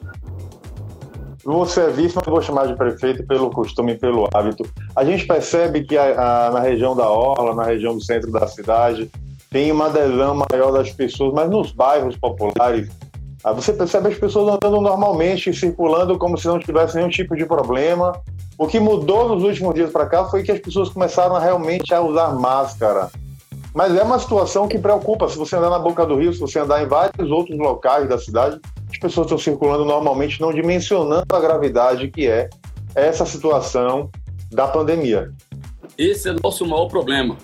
É 1.44 1.90
vice, 1.90 2.14
mas 2.14 2.24
vou 2.24 2.40
chamar 2.40 2.68
de 2.68 2.76
prefeito 2.76 3.26
pelo 3.26 3.50
costume 3.50 3.92
e 3.92 3.98
pelo 3.98 4.28
hábito. 4.32 4.64
A 4.94 5.04
gente 5.04 5.26
percebe 5.26 5.82
que 5.82 5.96
a, 5.96 6.46
a, 6.46 6.50
na 6.52 6.60
região 6.60 6.94
da 6.94 7.10
Orla, 7.10 7.52
na 7.52 7.64
região 7.64 7.96
do 7.96 8.04
centro 8.04 8.30
da 8.30 8.46
cidade, 8.46 9.10
tem 9.50 9.72
uma 9.72 9.86
adesão 9.86 10.44
maior 10.48 10.70
das 10.70 10.92
pessoas, 10.92 11.34
mas 11.34 11.50
nos 11.50 11.72
bairros 11.72 12.16
populares, 12.16 12.88
ah, 13.42 13.52
você 13.52 13.72
percebe 13.72 14.08
as 14.08 14.18
pessoas 14.18 14.54
andando 14.54 14.80
normalmente, 14.80 15.52
circulando 15.52 16.16
como 16.16 16.38
se 16.38 16.46
não 16.46 16.60
tivesse 16.60 16.96
nenhum 16.96 17.08
tipo 17.08 17.34
de 17.34 17.44
problema. 17.44 18.20
O 18.56 18.68
que 18.68 18.78
mudou 18.78 19.28
nos 19.34 19.42
últimos 19.42 19.74
dias 19.74 19.90
para 19.90 20.06
cá 20.06 20.26
foi 20.26 20.44
que 20.44 20.52
as 20.52 20.60
pessoas 20.60 20.90
começaram 20.90 21.38
realmente 21.40 21.92
a 21.92 22.00
usar 22.00 22.34
máscara. 22.34 23.10
Mas 23.74 23.94
é 23.94 24.02
uma 24.02 24.18
situação 24.18 24.66
que 24.66 24.78
preocupa. 24.78 25.28
Se 25.28 25.36
você 25.36 25.56
andar 25.56 25.70
na 25.70 25.78
Boca 25.78 26.04
do 26.06 26.16
Rio, 26.16 26.32
se 26.32 26.40
você 26.40 26.58
andar 26.58 26.82
em 26.82 26.86
vários 26.86 27.30
outros 27.30 27.56
locais 27.58 28.08
da 28.08 28.18
cidade, 28.18 28.60
as 28.90 28.98
pessoas 28.98 29.26
estão 29.26 29.38
circulando 29.38 29.84
normalmente, 29.84 30.40
não 30.40 30.52
dimensionando 30.52 31.26
a 31.34 31.40
gravidade 31.40 32.08
que 32.10 32.26
é 32.26 32.48
essa 32.94 33.26
situação 33.26 34.10
da 34.50 34.66
pandemia. 34.66 35.32
Esse 35.96 36.28
é 36.28 36.32
o 36.32 36.36
nosso 36.42 36.66
maior 36.66 36.86
problema. 36.86 37.36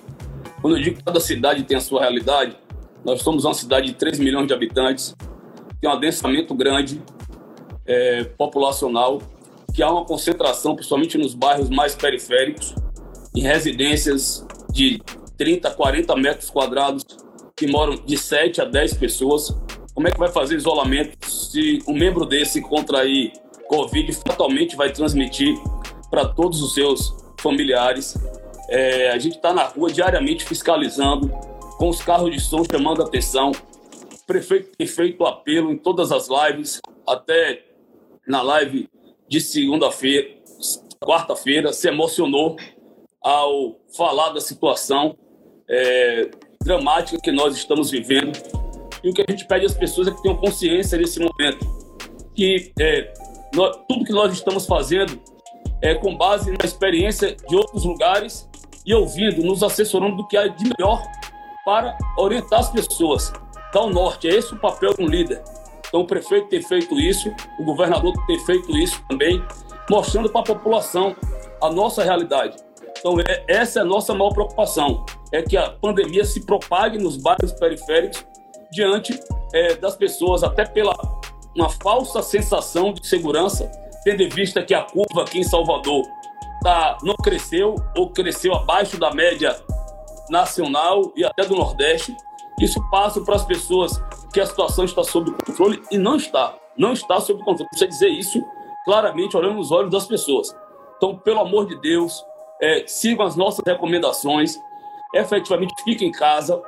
Quando 0.60 0.76
eu 0.76 0.82
digo 0.82 0.96
que 0.96 1.04
cada 1.04 1.20
cidade 1.20 1.62
tem 1.64 1.76
a 1.76 1.80
sua 1.80 2.00
realidade, 2.00 2.56
nós 3.04 3.20
somos 3.20 3.44
uma 3.44 3.52
cidade 3.52 3.88
de 3.88 3.94
3 3.94 4.18
milhões 4.18 4.46
de 4.46 4.54
habitantes, 4.54 5.14
tem 5.80 5.90
um 5.90 5.92
adensamento 5.92 6.54
grande 6.54 7.02
é, 7.86 8.24
populacional, 8.24 9.20
que 9.74 9.82
há 9.82 9.90
uma 9.90 10.04
concentração, 10.04 10.74
principalmente 10.74 11.18
nos 11.18 11.34
bairros 11.34 11.68
mais 11.68 11.94
periféricos, 11.94 12.74
em 13.34 13.42
residências 13.42 14.46
de 14.70 15.02
30, 15.36 15.70
40 15.70 16.16
metros 16.16 16.50
quadrados, 16.50 17.04
que 17.56 17.66
moram 17.66 17.94
de 17.94 18.16
7 18.16 18.60
a 18.60 18.64
10 18.64 18.94
pessoas. 18.94 19.54
Como 19.94 20.08
é 20.08 20.10
que 20.10 20.18
vai 20.18 20.30
fazer 20.30 20.56
isolamento 20.56 21.30
se 21.30 21.82
um 21.86 21.94
membro 21.94 22.26
desse 22.26 22.60
contrair 22.60 23.32
Covid 23.68 24.12
fatalmente 24.12 24.76
vai 24.76 24.92
transmitir 24.92 25.56
para 26.10 26.26
todos 26.26 26.62
os 26.62 26.74
seus 26.74 27.14
familiares? 27.40 28.16
É, 28.68 29.10
a 29.10 29.18
gente 29.18 29.36
está 29.36 29.52
na 29.52 29.64
rua 29.64 29.90
diariamente 29.90 30.44
fiscalizando, 30.44 31.28
com 31.76 31.88
os 31.88 32.02
carros 32.02 32.30
de 32.30 32.40
som 32.40 32.62
chamando 32.70 33.02
atenção. 33.02 33.52
O 33.52 34.26
prefeito 34.26 34.76
tem 34.76 34.86
feito 34.86 35.24
apelo 35.24 35.70
em 35.70 35.76
todas 35.76 36.10
as 36.10 36.28
lives, 36.28 36.80
até 37.06 37.64
na 38.26 38.42
live 38.42 38.88
de 39.28 39.40
segunda-feira, 39.40 40.28
quarta-feira, 41.04 41.72
se 41.72 41.88
emocionou 41.88 42.56
ao 43.20 43.76
falar 43.96 44.30
da 44.30 44.40
situação 44.40 45.16
é, 45.68 46.30
dramática 46.62 47.20
que 47.20 47.32
nós 47.32 47.56
estamos 47.56 47.90
vivendo. 47.90 48.32
E 49.02 49.10
o 49.10 49.12
que 49.12 49.22
a 49.22 49.30
gente 49.30 49.46
pede 49.46 49.66
às 49.66 49.74
pessoas 49.74 50.08
é 50.08 50.10
que 50.10 50.22
tenham 50.22 50.36
consciência 50.36 50.96
nesse 50.96 51.20
momento, 51.20 51.66
que 52.34 52.72
é, 52.80 53.12
nós, 53.54 53.76
tudo 53.88 54.04
que 54.04 54.12
nós 54.12 54.32
estamos 54.32 54.66
fazendo 54.66 55.20
é 55.82 55.94
com 55.94 56.16
base 56.16 56.50
na 56.50 56.64
experiência 56.64 57.36
de 57.48 57.54
outros 57.54 57.84
lugares 57.84 58.48
e 58.86 58.94
ouvindo, 58.94 59.42
nos 59.42 59.62
assessorando 59.62 60.16
do 60.16 60.26
que 60.26 60.36
há 60.36 60.46
de 60.48 60.64
melhor 60.64 61.02
para 61.64 61.96
orientar 62.16 62.60
as 62.60 62.70
pessoas. 62.70 63.32
Dar 63.72 63.82
o 63.82 63.90
norte, 63.90 64.28
é 64.28 64.34
esse 64.34 64.54
o 64.54 64.58
papel 64.58 64.94
de 64.94 65.02
um 65.02 65.06
líder. 65.06 65.42
Então 65.86 66.00
o 66.00 66.06
prefeito 66.06 66.48
tem 66.48 66.62
feito 66.62 66.98
isso, 66.98 67.32
o 67.58 67.64
governador 67.64 68.12
tem 68.26 68.38
feito 68.44 68.76
isso 68.76 69.02
também, 69.08 69.42
mostrando 69.90 70.28
para 70.28 70.40
a 70.40 70.44
população 70.44 71.14
a 71.62 71.70
nossa 71.70 72.02
realidade. 72.02 72.56
Então 73.04 73.20
é, 73.20 73.44
essa 73.46 73.80
é 73.80 73.82
a 73.82 73.84
nossa 73.84 74.14
maior 74.14 74.32
preocupação, 74.32 75.04
é 75.30 75.42
que 75.42 75.58
a 75.58 75.68
pandemia 75.68 76.24
se 76.24 76.40
propague 76.46 76.96
nos 76.96 77.18
bairros 77.18 77.52
periféricos 77.52 78.24
diante 78.72 79.20
é, 79.52 79.74
das 79.74 79.94
pessoas, 79.94 80.42
até 80.42 80.64
pela 80.64 80.94
uma 81.54 81.68
falsa 81.68 82.22
sensação 82.22 82.94
de 82.94 83.06
segurança, 83.06 83.70
tendo 84.04 84.22
em 84.22 84.28
vista 84.30 84.62
que 84.62 84.72
a 84.72 84.82
curva 84.82 85.22
aqui 85.22 85.38
em 85.38 85.44
Salvador 85.44 86.02
tá, 86.62 86.96
não 87.02 87.14
cresceu 87.16 87.74
ou 87.94 88.08
cresceu 88.08 88.54
abaixo 88.54 88.98
da 88.98 89.12
média 89.12 89.54
nacional 90.30 91.12
e 91.14 91.26
até 91.26 91.44
do 91.44 91.54
Nordeste. 91.54 92.16
Isso 92.58 92.82
passa 92.90 93.20
para 93.20 93.36
as 93.36 93.44
pessoas 93.44 94.02
que 94.32 94.40
a 94.40 94.46
situação 94.46 94.86
está 94.86 95.04
sob 95.04 95.30
controle 95.44 95.82
e 95.90 95.98
não 95.98 96.16
está. 96.16 96.56
Não 96.76 96.94
está 96.94 97.20
sob 97.20 97.44
controle. 97.44 97.68
Precisa 97.68 97.88
dizer 97.88 98.08
isso 98.08 98.42
claramente, 98.86 99.36
olhando 99.36 99.56
nos 99.56 99.70
olhos 99.70 99.90
das 99.90 100.06
pessoas. 100.06 100.56
Então, 100.96 101.18
pelo 101.18 101.40
amor 101.40 101.66
de 101.66 101.78
Deus, 101.80 102.24
é, 102.64 102.84
sigam 102.86 103.26
as 103.26 103.36
nossas 103.36 103.62
recomendações. 103.66 104.58
Efetivamente, 105.14 105.74
fique 105.84 106.04
em 106.04 106.10
casa. 106.10 106.60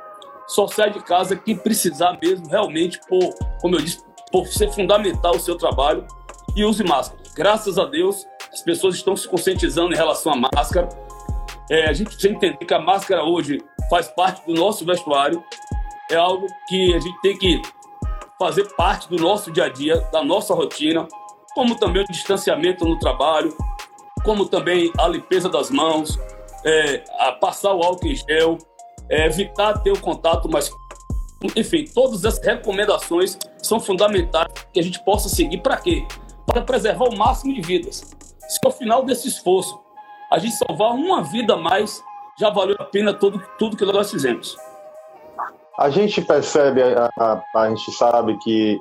Só 0.47 0.67
sai 0.67 0.91
de 0.91 1.01
casa 1.03 1.35
quem 1.35 1.57
precisar 1.57 2.17
mesmo, 2.21 2.47
realmente, 2.47 2.99
por, 3.09 3.33
como 3.59 3.75
eu 3.75 3.81
disse, 3.81 4.01
por 4.31 4.45
ser 4.47 4.71
fundamental 4.71 5.35
o 5.35 5.39
seu 5.39 5.57
trabalho. 5.57 6.05
E 6.55 6.63
use 6.63 6.83
máscara. 6.83 7.21
Graças 7.35 7.79
a 7.79 7.85
Deus, 7.85 8.25
as 8.53 8.61
pessoas 8.61 8.95
estão 8.95 9.15
se 9.15 9.27
conscientizando 9.27 9.91
em 9.91 9.97
relação 9.97 10.33
à 10.33 10.35
máscara. 10.35 10.87
É, 11.69 11.89
a 11.89 11.93
gente 11.93 12.09
precisa 12.09 12.33
entender 12.33 12.65
que 12.65 12.73
a 12.73 12.79
máscara 12.79 13.23
hoje 13.23 13.61
faz 13.89 14.07
parte 14.07 14.45
do 14.45 14.53
nosso 14.53 14.85
vestuário, 14.85 15.43
é 16.09 16.15
algo 16.15 16.47
que 16.69 16.93
a 16.93 16.99
gente 16.99 17.21
tem 17.21 17.37
que 17.37 17.61
fazer 18.39 18.63
parte 18.75 19.09
do 19.09 19.17
nosso 19.17 19.51
dia 19.51 19.65
a 19.65 19.69
dia, 19.69 19.99
da 20.11 20.23
nossa 20.23 20.53
rotina, 20.53 21.07
como 21.53 21.75
também 21.75 22.03
o 22.03 22.07
distanciamento 22.07 22.85
no 22.85 22.97
trabalho, 22.99 23.55
como 24.23 24.47
também 24.47 24.91
a 24.97 25.07
limpeza 25.07 25.49
das 25.49 25.69
mãos, 25.69 26.19
é, 26.65 27.03
passar 27.39 27.73
o 27.73 27.83
álcool 27.83 28.07
em 28.07 28.15
gel, 28.15 28.57
é, 29.09 29.25
evitar 29.25 29.77
ter 29.79 29.91
o 29.91 29.99
contato 29.99 30.49
mais. 30.49 30.71
Enfim, 31.55 31.85
todas 31.93 32.25
essas 32.25 32.43
recomendações 32.43 33.37
são 33.61 33.79
fundamentais 33.79 34.47
que 34.73 34.79
a 34.79 34.83
gente 34.83 35.03
possa 35.03 35.29
seguir 35.29 35.59
para 35.59 35.77
quê? 35.77 36.05
Para 36.45 36.61
preservar 36.61 37.05
o 37.05 37.17
máximo 37.17 37.53
de 37.53 37.61
vidas 37.61 38.17
se 38.47 38.59
ao 38.63 38.71
final 38.71 39.03
desse 39.03 39.27
esforço 39.27 39.79
a 40.31 40.39
gente 40.39 40.55
salvar 40.55 40.91
uma 40.91 41.23
vida 41.23 41.53
a 41.53 41.57
mais, 41.57 42.03
já 42.39 42.49
valeu 42.49 42.75
a 42.79 42.85
pena 42.85 43.13
tudo, 43.13 43.41
tudo 43.57 43.77
que 43.77 43.85
nós 43.85 44.09
fizemos. 44.09 44.57
A 45.77 45.89
gente 45.89 46.21
percebe, 46.21 46.81
a, 46.81 47.09
a, 47.19 47.43
a 47.55 47.69
gente 47.69 47.91
sabe 47.91 48.37
que 48.39 48.79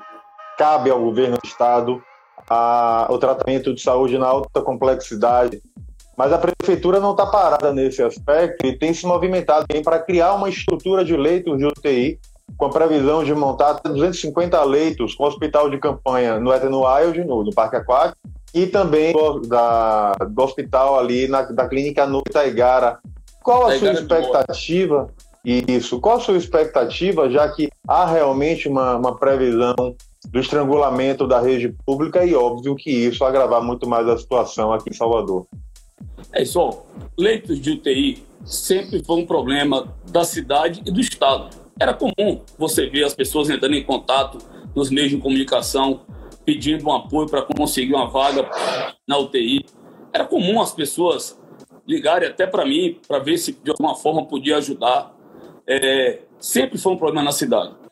cabe 0.57 0.91
ao 0.91 1.01
governo 1.01 1.37
do 1.37 1.47
Estado 1.47 2.03
a, 2.49 3.07
o 3.11 3.19
tratamento 3.19 3.75
de 3.75 3.81
saúde 3.81 4.19
na 4.19 4.27
alta 4.27 4.61
complexidade, 4.61 5.63
mas 6.17 6.33
a 6.33 6.39
prefeitura 6.39 6.99
não 6.99 7.11
está 7.11 7.27
parada 7.27 7.73
nesse 7.73 8.03
aspecto 8.03 8.67
e 8.67 8.77
tem 8.77 8.95
se 8.95 9.07
movimentado 9.07 9.67
para 9.85 9.99
criar 9.99 10.35
uma 10.35 10.49
estrutura 10.49 11.05
de 11.05 11.17
leitos 11.17 11.59
de 11.59 11.67
UTI 11.67 12.19
com 12.57 12.67
a 12.67 12.71
previsão 12.71 13.23
de 13.23 13.35
montar 13.35 13.75
250 13.85 14.63
leitos 14.65 15.15
com 15.15 15.25
hospital 15.25 15.69
de 15.69 15.79
campanha 15.79 16.39
no 16.39 16.53
Etno 16.53 16.85
Wild, 16.87 17.25
no, 17.25 17.45
no 17.45 17.53
Parque 17.53 17.77
Aquático, 17.77 18.19
e 18.55 18.67
também 18.67 19.13
do, 19.13 19.41
da, 19.41 20.13
do 20.13 20.43
hospital 20.43 20.99
ali, 20.99 21.29
na, 21.29 21.43
da 21.43 21.69
clínica 21.69 22.07
no 22.07 22.21
Itaigara. 22.21 22.99
Qual 23.43 23.67
a 23.67 23.79
sua 23.79 23.93
expectativa? 23.93 25.11
isso. 25.45 26.01
Qual 26.01 26.17
a 26.17 26.21
sua 26.21 26.37
expectativa, 26.37 27.31
já 27.31 27.49
que 27.49 27.69
há 27.87 28.05
realmente 28.07 28.69
uma, 28.69 28.97
uma 28.97 29.17
previsão 29.17 29.95
do 30.37 30.41
estrangulamento 30.41 31.27
da 31.27 31.41
rede 31.41 31.75
pública 31.87 32.23
e 32.23 32.35
óbvio 32.35 32.77
que 32.77 32.91
isso 32.91 33.25
agravar 33.25 33.63
muito 33.63 33.89
mais 33.89 34.07
a 34.07 34.19
situação 34.19 34.71
aqui 34.71 34.91
em 34.91 34.93
Salvador? 34.93 35.47
É 36.31 36.43
isso, 36.43 36.61
ó. 36.61 36.83
leitos 37.17 37.59
de 37.59 37.71
UTI 37.71 38.23
sempre 38.45 39.03
foi 39.03 39.17
um 39.17 39.25
problema 39.25 39.97
da 40.11 40.25
cidade 40.25 40.83
e 40.85 40.91
do 40.91 41.01
estado. 41.01 41.49
Era 41.81 41.95
comum 41.95 42.43
você 42.59 42.87
ver 42.87 43.05
as 43.05 43.15
pessoas 43.15 43.49
entrando 43.49 43.77
em 43.77 43.83
contato 43.83 44.37
nos 44.75 44.91
meios 44.91 45.09
de 45.09 45.17
comunicação 45.17 46.03
pedindo 46.45 46.87
um 46.87 46.93
apoio 46.93 47.27
para 47.27 47.41
conseguir 47.41 47.95
uma 47.95 48.07
vaga 48.07 48.47
na 49.09 49.17
UTI. 49.17 49.65
Era 50.13 50.27
comum 50.27 50.61
as 50.61 50.71
pessoas 50.71 51.41
ligarem 51.89 52.29
até 52.29 52.47
para 52.47 52.67
mim 52.67 53.01
para 53.09 53.21
ver 53.21 53.39
se 53.39 53.53
de 53.53 53.71
alguma 53.71 53.95
forma 53.95 54.27
podia 54.27 54.59
ajudar. 54.59 55.17
É, 55.67 56.19
sempre 56.39 56.77
foi 56.77 56.93
um 56.93 56.99
problema 56.99 57.25
na 57.25 57.33
cidade. 57.33 57.86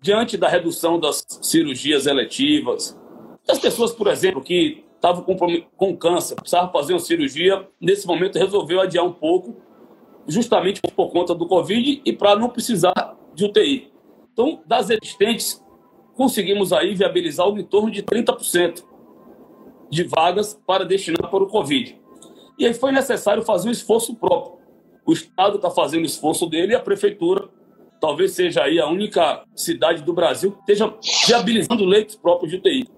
Diante 0.00 0.36
da 0.36 0.48
redução 0.48 0.98
das 0.98 1.24
cirurgias 1.42 2.06
eletivas, 2.06 2.98
das 3.46 3.58
pessoas, 3.58 3.92
por 3.92 4.06
exemplo, 4.06 4.42
que 4.42 4.84
estavam 4.94 5.22
com, 5.22 5.62
com 5.76 5.96
câncer, 5.96 6.34
precisavam 6.36 6.70
fazer 6.70 6.92
uma 6.92 7.00
cirurgia, 7.00 7.66
nesse 7.80 8.06
momento 8.06 8.38
resolveu 8.38 8.80
adiar 8.80 9.04
um 9.04 9.12
pouco, 9.12 9.56
justamente 10.26 10.80
por 10.94 11.10
conta 11.10 11.34
do 11.34 11.46
Covid 11.46 12.02
e 12.04 12.12
para 12.12 12.36
não 12.36 12.48
precisar 12.48 13.16
de 13.34 13.44
UTI. 13.44 13.90
Então, 14.32 14.62
das 14.66 14.90
existentes, 14.90 15.64
conseguimos 16.14 16.72
aí 16.72 16.94
viabilizar 16.94 17.48
em 17.48 17.64
torno 17.64 17.90
de 17.90 18.02
30% 18.02 18.84
de 19.90 20.04
vagas 20.04 20.60
para 20.66 20.84
destinar 20.84 21.30
para 21.30 21.42
o 21.42 21.46
Covid. 21.46 21.98
E 22.58 22.66
aí 22.66 22.74
foi 22.74 22.92
necessário 22.92 23.42
fazer 23.42 23.68
um 23.68 23.72
esforço 23.72 24.14
próprio. 24.16 24.58
O 25.06 25.12
Estado 25.12 25.56
está 25.56 25.70
fazendo 25.70 26.02
o 26.02 26.06
esforço 26.06 26.46
dele 26.46 26.72
e 26.72 26.76
a 26.76 26.80
Prefeitura 26.80 27.48
talvez 28.00 28.32
seja 28.32 28.62
aí 28.62 28.78
a 28.78 28.86
única 28.86 29.44
cidade 29.54 30.02
do 30.02 30.12
Brasil 30.12 30.52
que 30.52 30.72
esteja 30.72 30.94
viabilizando 31.26 31.84
leitos 31.84 32.16
próprios 32.16 32.50
de 32.50 32.58
UTI. 32.58 32.88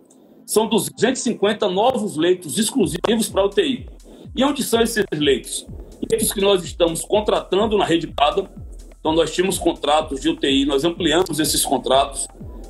São 0.46 0.68
250 0.68 1.68
novos 1.68 2.16
leitos 2.16 2.58
exclusivos 2.58 3.28
para 3.30 3.46
UTI. 3.46 3.88
E 4.34 4.44
onde 4.44 4.62
são 4.62 4.80
esses 4.80 5.04
leitos? 5.12 5.66
Leitos 6.10 6.32
que 6.32 6.40
nós 6.40 6.64
estamos 6.64 7.02
contratando 7.02 7.76
na 7.78 7.84
rede 7.84 8.06
Pada. 8.06 8.50
Então, 8.98 9.12
nós 9.12 9.32
tínhamos 9.32 9.58
contratos 9.58 10.20
de 10.20 10.28
UTI, 10.28 10.66
nós 10.66 10.84
ampliamos 10.84 11.38
esses 11.38 11.64
contratos, 11.64 12.26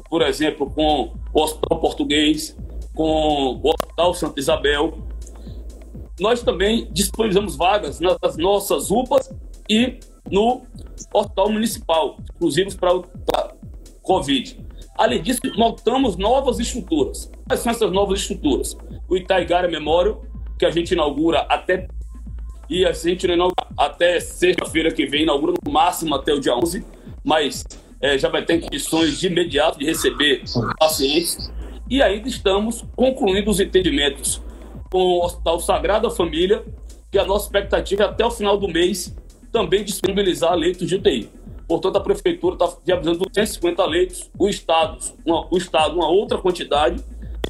por 0.09 0.23
exemplo, 0.23 0.71
com 0.71 1.13
o 1.33 1.41
Hospital 1.41 1.81
Português, 1.81 2.57
com 2.95 3.61
o 3.63 3.69
Hospital 3.69 4.15
Santa 4.15 4.39
Isabel, 4.39 5.11
nós 6.21 6.43
também 6.43 6.87
disponibilizamos 6.93 7.57
vagas 7.57 7.99
nas 7.99 8.37
nossas 8.37 8.91
UPAs 8.91 9.33
e 9.69 9.99
no 10.31 10.63
Hospital 11.13 11.51
Municipal, 11.51 12.17
exclusivos 12.25 12.75
para 12.75 12.95
o 12.95 13.05
Covid. 14.03 14.59
Além 14.99 15.23
disso, 15.23 15.41
montamos 15.57 16.17
novas 16.17 16.59
estruturas. 16.59 17.31
Quais 17.47 17.61
são 17.61 17.73
essas 17.73 17.91
novas 17.91 18.21
estruturas? 18.21 18.77
O 19.09 19.17
Itaigara 19.17 19.69
Memorial, 19.69 20.23
que 20.59 20.67
a 20.67 20.71
gente 20.71 20.93
inaugura 20.93 21.41
até 21.49 21.89
e 22.69 22.87
a 22.87 22.93
gente 22.93 23.27
inaugura 23.27 23.67
até 23.77 24.21
sexta-feira 24.21 24.93
que 24.93 25.05
vem, 25.07 25.23
inaugura 25.23 25.55
no 25.65 25.73
máximo 25.73 26.15
até 26.15 26.33
o 26.33 26.39
dia 26.39 26.55
11, 26.55 26.85
mas 27.25 27.65
é, 28.01 28.17
já 28.17 28.29
vai 28.29 28.45
ter 28.45 28.61
condições 28.61 29.19
de 29.19 29.27
imediato 29.27 29.79
de 29.79 29.85
receber 29.85 30.43
pacientes. 30.79 31.51
E 31.89 32.01
ainda 32.01 32.29
estamos 32.29 32.85
concluindo 32.95 33.51
os 33.51 33.59
entendimentos 33.59 34.41
com 34.91 34.99
o 34.99 35.25
Hospital 35.25 35.59
Sagrada 35.61 36.11
Família, 36.11 36.65
que 37.11 37.19
a 37.19 37.25
nossa 37.25 37.47
expectativa 37.47 38.05
é 38.05 38.07
até 38.07 38.25
o 38.25 38.31
final 38.31 38.57
do 38.57 38.69
mês 38.69 39.17
também 39.53 39.85
disponibilizar 39.85 40.55
leitos 40.55 40.89
de 40.89 40.95
UTI. 40.95 41.31
Portanto, 41.67 41.97
a 41.97 42.01
Prefeitura 42.01 42.55
está 42.55 42.77
viabilizando 42.85 43.19
250 43.27 43.87
leitos, 43.87 44.31
o 44.39 44.49
Estado, 44.49 44.99
uma, 45.25 45.47
o 45.51 45.57
Estado 45.57 45.95
uma 45.95 46.09
outra 46.09 46.39
quantidade, 46.39 47.03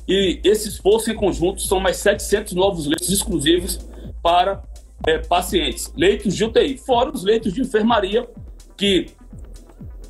e 0.06 0.40
esse 0.44 0.68
esforço 0.68 1.10
em 1.10 1.14
conjunto 1.14 1.62
são 1.62 1.80
mais 1.80 1.96
700 1.98 2.52
novos 2.52 2.86
leitos 2.86 3.08
exclusivos 3.08 3.78
para 4.22 4.62
é, 5.06 5.18
pacientes, 5.18 5.92
leitos 5.96 6.34
de 6.36 6.44
UTI, 6.44 6.76
fora 6.76 7.10
os 7.10 7.24
leitos 7.24 7.54
de 7.54 7.62
enfermaria, 7.62 8.28
que 8.76 9.06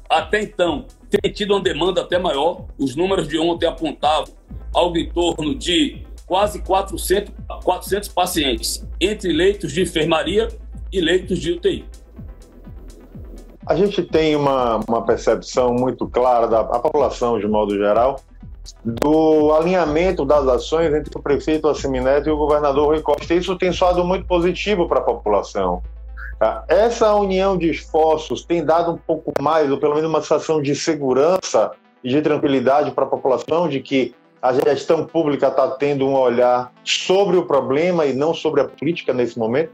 até 0.09 0.43
então 0.43 0.87
tem 1.09 1.33
tido 1.33 1.55
uma 1.55 1.61
demanda 1.61 2.01
até 2.01 2.19
maior. 2.19 2.67
Os 2.79 2.97
números 2.97 3.29
de 3.29 3.39
ontem 3.39 3.67
apontavam 3.67 4.35
algo 4.75 4.97
em 4.97 5.09
torno 5.09 5.55
de 5.55 6.03
quase 6.27 6.63
400, 6.63 7.33
400 7.63 8.09
pacientes, 8.09 8.85
entre 9.01 9.33
leitos 9.33 9.73
de 9.73 9.83
enfermaria 9.83 10.49
e 10.93 11.01
leitos 11.01 11.39
de 11.39 11.53
UTI. 11.53 11.85
A 13.67 13.75
gente 13.77 14.03
tem 14.03 14.35
uma, 14.35 14.81
uma 14.89 15.03
percepção 15.05 15.73
muito 15.73 16.07
clara 16.09 16.49
da 16.49 16.65
população, 16.65 17.39
de 17.39 17.47
modo 17.47 17.77
geral, 17.77 18.21
do 18.85 19.53
alinhamento 19.53 20.25
das 20.25 20.47
ações 20.47 20.93
entre 20.93 21.17
o 21.17 21.23
prefeito 21.23 21.69
Assemineto 21.69 22.29
e 22.29 22.33
o 22.33 22.37
governador 22.37 22.89
Rui 22.89 23.01
Costa. 23.01 23.35
Isso 23.35 23.57
tem 23.57 23.73
soado 23.73 24.05
muito 24.05 24.27
positivo 24.27 24.89
para 24.89 24.99
a 24.99 25.03
população. 25.03 25.83
Tá? 26.39 26.65
Essa 26.69 27.15
união 27.15 27.57
de 27.57 27.71
esforços 27.71 28.45
tem 28.45 28.65
dado 28.65 28.93
um 28.93 28.97
pouco 28.97 29.33
mais, 29.41 29.71
ou 29.71 29.79
pelo 29.79 29.95
menos 29.95 30.09
uma 30.09 30.23
sensação 30.23 30.61
de 30.61 30.75
segurança 30.75 31.73
e 32.03 32.09
de 32.09 32.23
tranquilidade 32.23 32.91
para 32.93 33.05
a 33.05 33.09
população, 33.09 33.69
de 33.69 33.81
que 33.81 34.15
a 34.41 34.55
gestão 34.55 35.05
pública 35.05 35.49
está 35.49 35.69
tendo 35.73 36.07
um 36.07 36.15
olhar 36.15 36.73
sobre 36.83 37.37
o 37.37 37.45
problema 37.45 38.07
e 38.07 38.15
não 38.15 38.33
sobre 38.33 38.63
a 38.63 38.65
política 38.65 39.13
nesse 39.13 39.39
momento? 39.39 39.71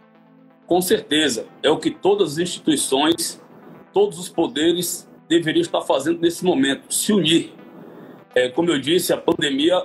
Com 0.67 0.81
certeza. 0.81 1.47
É 1.63 1.71
o 1.71 1.79
que 1.79 1.91
todas 1.91 2.33
as 2.33 2.39
instituições, 2.39 3.41
todos 3.93 4.19
os 4.19 4.29
poderes 4.29 5.09
deveriam 5.29 5.63
estar 5.63 5.81
fazendo 5.83 6.21
nesse 6.21 6.45
momento 6.45 6.93
se 6.93 7.13
unir. 7.13 7.53
É, 8.35 8.49
como 8.49 8.71
eu 8.71 8.79
disse, 8.79 9.13
a 9.13 9.17
pandemia 9.17 9.83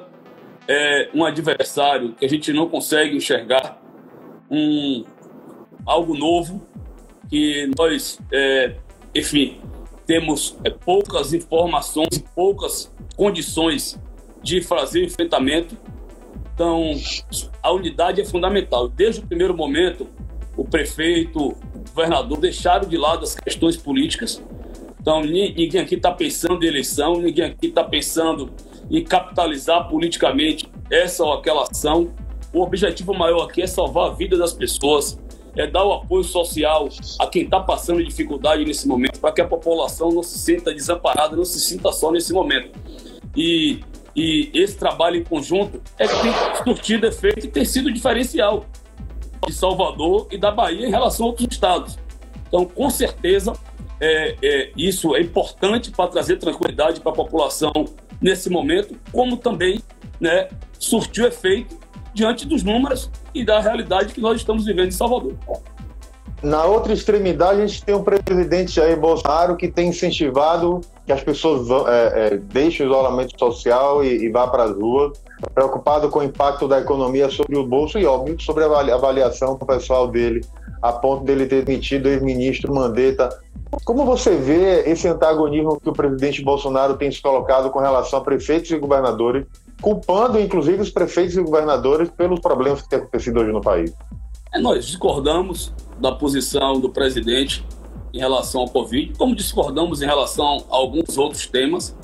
é 0.67 1.09
um 1.13 1.23
adversário 1.23 2.13
que 2.13 2.25
a 2.25 2.29
gente 2.29 2.51
não 2.51 2.67
consegue 2.67 3.15
enxergar, 3.15 3.81
um, 4.49 5.05
algo 5.85 6.15
novo 6.15 6.61
que 7.29 7.71
nós, 7.77 8.19
é, 8.31 8.75
enfim, 9.15 9.61
temos 10.05 10.57
é, 10.63 10.69
poucas 10.69 11.33
informações, 11.33 12.17
poucas 12.35 12.93
condições 13.15 13.99
de 14.43 14.61
fazer 14.61 15.05
enfrentamento. 15.05 15.77
Então, 16.53 16.93
a 17.63 17.71
unidade 17.71 18.19
é 18.19 18.25
fundamental. 18.25 18.89
Desde 18.89 19.21
o 19.21 19.27
primeiro 19.27 19.55
momento, 19.55 20.07
o 20.55 20.65
prefeito, 20.65 21.49
o 21.49 21.55
governador 21.95 22.39
deixaram 22.39 22.87
de 22.87 22.97
lado 22.97 23.23
as 23.23 23.35
questões 23.35 23.77
políticas. 23.77 24.41
Então, 24.99 25.21
ninguém 25.21 25.81
aqui 25.81 25.95
está 25.95 26.11
pensando 26.11 26.63
em 26.63 26.67
eleição, 26.67 27.19
ninguém 27.19 27.45
aqui 27.45 27.67
está 27.67 27.83
pensando 27.83 28.51
em 28.89 29.03
capitalizar 29.03 29.87
politicamente 29.87 30.69
essa 30.89 31.23
ou 31.23 31.33
aquela 31.33 31.63
ação. 31.63 32.11
O 32.53 32.61
objetivo 32.61 33.13
maior 33.13 33.45
aqui 33.45 33.61
é 33.61 33.67
salvar 33.67 34.11
a 34.11 34.13
vida 34.13 34.37
das 34.37 34.53
pessoas, 34.53 35.17
é 35.55 35.65
dar 35.65 35.83
o 35.85 35.93
apoio 35.93 36.23
social 36.23 36.87
a 37.17 37.25
quem 37.25 37.43
está 37.43 37.59
passando 37.59 38.03
dificuldade 38.03 38.63
nesse 38.63 38.87
momento, 38.87 39.19
para 39.19 39.31
que 39.31 39.41
a 39.41 39.47
população 39.47 40.11
não 40.11 40.21
se 40.21 40.37
sinta 40.37 40.73
desamparada, 40.73 41.35
não 41.35 41.45
se 41.45 41.59
sinta 41.59 41.91
só 41.91 42.11
nesse 42.11 42.31
momento. 42.31 42.77
E 43.35 43.79
e 44.15 44.51
esse 44.53 44.77
trabalho 44.77 45.15
em 45.15 45.23
conjunto 45.23 45.81
é 45.97 46.07
que 46.07 46.21
tem 46.21 46.33
surtido 46.65 47.07
efeito 47.07 47.45
e 47.45 47.49
tem 47.49 47.63
sido 47.63 47.91
diferencial 47.91 48.65
de 49.47 49.53
Salvador 49.53 50.27
e 50.31 50.37
da 50.37 50.51
Bahia 50.51 50.87
em 50.87 50.91
relação 50.91 51.25
a 51.25 51.29
outros 51.29 51.47
estados. 51.49 51.97
Então, 52.47 52.65
com 52.65 52.89
certeza, 52.89 53.53
é, 53.99 54.35
é, 54.41 54.71
isso 54.75 55.15
é 55.15 55.21
importante 55.21 55.91
para 55.91 56.09
trazer 56.09 56.37
tranquilidade 56.37 56.99
para 56.99 57.11
a 57.11 57.15
população 57.15 57.71
nesse 58.21 58.49
momento, 58.49 58.95
como 59.11 59.37
também 59.37 59.81
né, 60.19 60.47
surtiu 60.77 61.27
efeito 61.27 61.79
diante 62.13 62.45
dos 62.45 62.63
números 62.63 63.09
e 63.33 63.45
da 63.45 63.59
realidade 63.59 64.13
que 64.13 64.21
nós 64.21 64.37
estamos 64.37 64.65
vivendo 64.65 64.89
em 64.89 64.91
Salvador. 64.91 65.35
Na 66.43 66.65
outra 66.65 66.91
extremidade, 66.91 67.61
a 67.61 67.67
gente 67.67 67.83
tem 67.83 67.93
o 67.93 68.03
presidente 68.03 68.71
Jair 68.71 68.99
Bolsonaro 68.99 69.55
que 69.55 69.67
tem 69.67 69.89
incentivado 69.89 70.81
que 71.05 71.11
as 71.11 71.21
pessoas 71.21 71.69
é, 71.87 72.33
é, 72.33 72.37
deixem 72.37 72.85
o 72.85 72.89
isolamento 72.89 73.37
social 73.37 74.03
e, 74.03 74.25
e 74.25 74.29
vá 74.29 74.47
para 74.47 74.63
as 74.63 74.71
ruas, 74.71 75.21
preocupado 75.49 76.09
com 76.09 76.19
o 76.19 76.23
impacto 76.23 76.67
da 76.67 76.79
economia 76.79 77.29
sobre 77.29 77.57
o 77.57 77.65
bolso 77.65 77.97
e, 77.97 78.05
óbvio, 78.05 78.39
sobre 78.39 78.63
a 78.63 78.95
avaliação 78.95 79.57
pessoal 79.57 80.07
dele, 80.07 80.41
a 80.81 80.91
ponto 80.91 81.23
dele 81.23 81.45
ter 81.45 81.63
demitido 81.63 82.05
o 82.05 82.09
ex-ministro 82.09 82.73
Mandetta. 82.73 83.29
Como 83.85 84.05
você 84.05 84.35
vê 84.35 84.89
esse 84.89 85.07
antagonismo 85.07 85.79
que 85.79 85.89
o 85.89 85.93
presidente 85.93 86.43
Bolsonaro 86.43 86.97
tem 86.97 87.09
se 87.09 87.21
colocado 87.21 87.69
com 87.69 87.79
relação 87.79 88.19
a 88.19 88.21
prefeitos 88.21 88.69
e 88.71 88.77
governadores, 88.77 89.45
culpando 89.81 90.39
inclusive 90.39 90.81
os 90.81 90.89
prefeitos 90.89 91.35
e 91.37 91.41
governadores 91.41 92.09
pelos 92.09 92.39
problemas 92.39 92.81
que 92.81 92.89
têm 92.89 92.99
acontecido 92.99 93.39
hoje 93.39 93.51
no 93.51 93.61
país? 93.61 93.93
É, 94.53 94.59
nós 94.59 94.85
discordamos 94.85 95.73
da 95.99 96.11
posição 96.11 96.79
do 96.79 96.89
presidente 96.89 97.65
em 98.13 98.19
relação 98.19 98.61
ao 98.61 98.67
Covid, 98.67 99.13
como 99.17 99.33
discordamos 99.35 100.01
em 100.01 100.05
relação 100.05 100.65
a 100.69 100.75
alguns 100.75 101.17
outros 101.17 101.47
temas. 101.47 101.95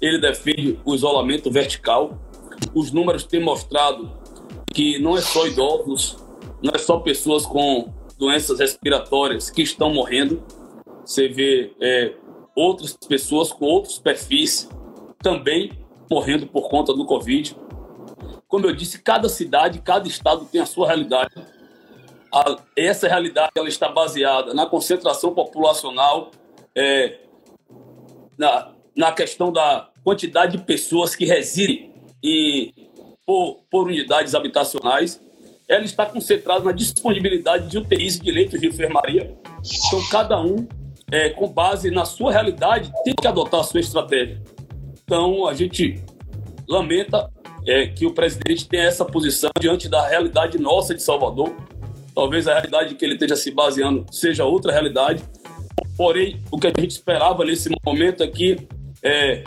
Ele 0.00 0.20
defende 0.20 0.78
o 0.84 0.94
isolamento 0.94 1.50
vertical. 1.50 2.18
Os 2.72 2.90
números 2.90 3.24
têm 3.24 3.42
mostrado 3.42 4.10
que 4.72 4.98
não 4.98 5.16
é 5.16 5.20
só 5.20 5.46
idosos, 5.46 6.18
não 6.62 6.72
é 6.74 6.78
só 6.78 6.98
pessoas 6.98 7.44
com 7.46 7.92
doenças 8.18 8.58
respiratórias 8.58 9.50
que 9.50 9.62
estão 9.62 9.92
morrendo. 9.92 10.42
você 11.04 11.28
vê 11.28 11.74
é, 11.80 12.14
outras 12.54 12.96
pessoas 12.96 13.52
com 13.52 13.66
outros 13.66 13.98
perfis 13.98 14.68
também 15.22 15.72
morrendo 16.10 16.46
por 16.46 16.68
conta 16.68 16.92
do 16.92 17.04
Covid. 17.04 17.56
Como 18.46 18.66
eu 18.66 18.74
disse, 18.74 19.00
cada 19.02 19.28
cidade, 19.28 19.80
cada 19.80 20.06
estado 20.06 20.44
tem 20.46 20.60
a 20.60 20.66
sua 20.66 20.86
realidade. 20.86 21.34
A, 22.32 22.56
essa 22.76 23.08
realidade 23.08 23.52
ela 23.56 23.68
está 23.68 23.88
baseada 23.88 24.54
na 24.54 24.66
concentração 24.66 25.34
populacional, 25.34 26.30
é, 26.74 27.18
na, 28.38 28.72
na 28.96 29.12
questão 29.12 29.52
da 29.52 29.90
quantidade 30.02 30.56
de 30.56 30.64
pessoas 30.64 31.16
que 31.16 31.24
residem 31.24 31.93
em, 32.24 32.72
por, 33.26 33.58
por 33.70 33.86
unidades 33.86 34.34
habitacionais. 34.34 35.20
Ela 35.68 35.84
está 35.84 36.06
concentrada 36.06 36.64
na 36.64 36.72
disponibilidade 36.72 37.68
de 37.68 37.78
UTIs 37.78 38.18
de 38.18 38.30
leitos 38.30 38.60
de 38.60 38.66
enfermaria. 38.66 39.34
Então, 39.86 40.02
cada 40.10 40.40
um, 40.40 40.66
é, 41.12 41.30
com 41.30 41.48
base 41.48 41.90
na 41.90 42.04
sua 42.04 42.32
realidade, 42.32 42.90
tem 43.04 43.14
que 43.14 43.26
adotar 43.26 43.60
a 43.60 43.64
sua 43.64 43.80
estratégia. 43.80 44.42
Então, 45.04 45.46
a 45.46 45.54
gente 45.54 46.02
lamenta 46.68 47.30
é, 47.66 47.86
que 47.86 48.06
o 48.06 48.12
presidente 48.12 48.68
tenha 48.68 48.84
essa 48.84 49.04
posição 49.04 49.50
diante 49.60 49.88
da 49.88 50.06
realidade 50.06 50.58
nossa 50.58 50.94
de 50.94 51.02
Salvador. 51.02 51.54
Talvez 52.14 52.46
a 52.46 52.54
realidade 52.54 52.94
que 52.94 53.04
ele 53.04 53.14
esteja 53.14 53.36
se 53.36 53.50
baseando 53.50 54.06
seja 54.10 54.44
outra 54.44 54.72
realidade. 54.72 55.22
Porém, 55.96 56.42
o 56.50 56.58
que 56.58 56.66
a 56.66 56.72
gente 56.78 56.90
esperava 56.90 57.44
nesse 57.44 57.70
momento 57.84 58.26
que 58.30 58.66
é, 59.02 59.44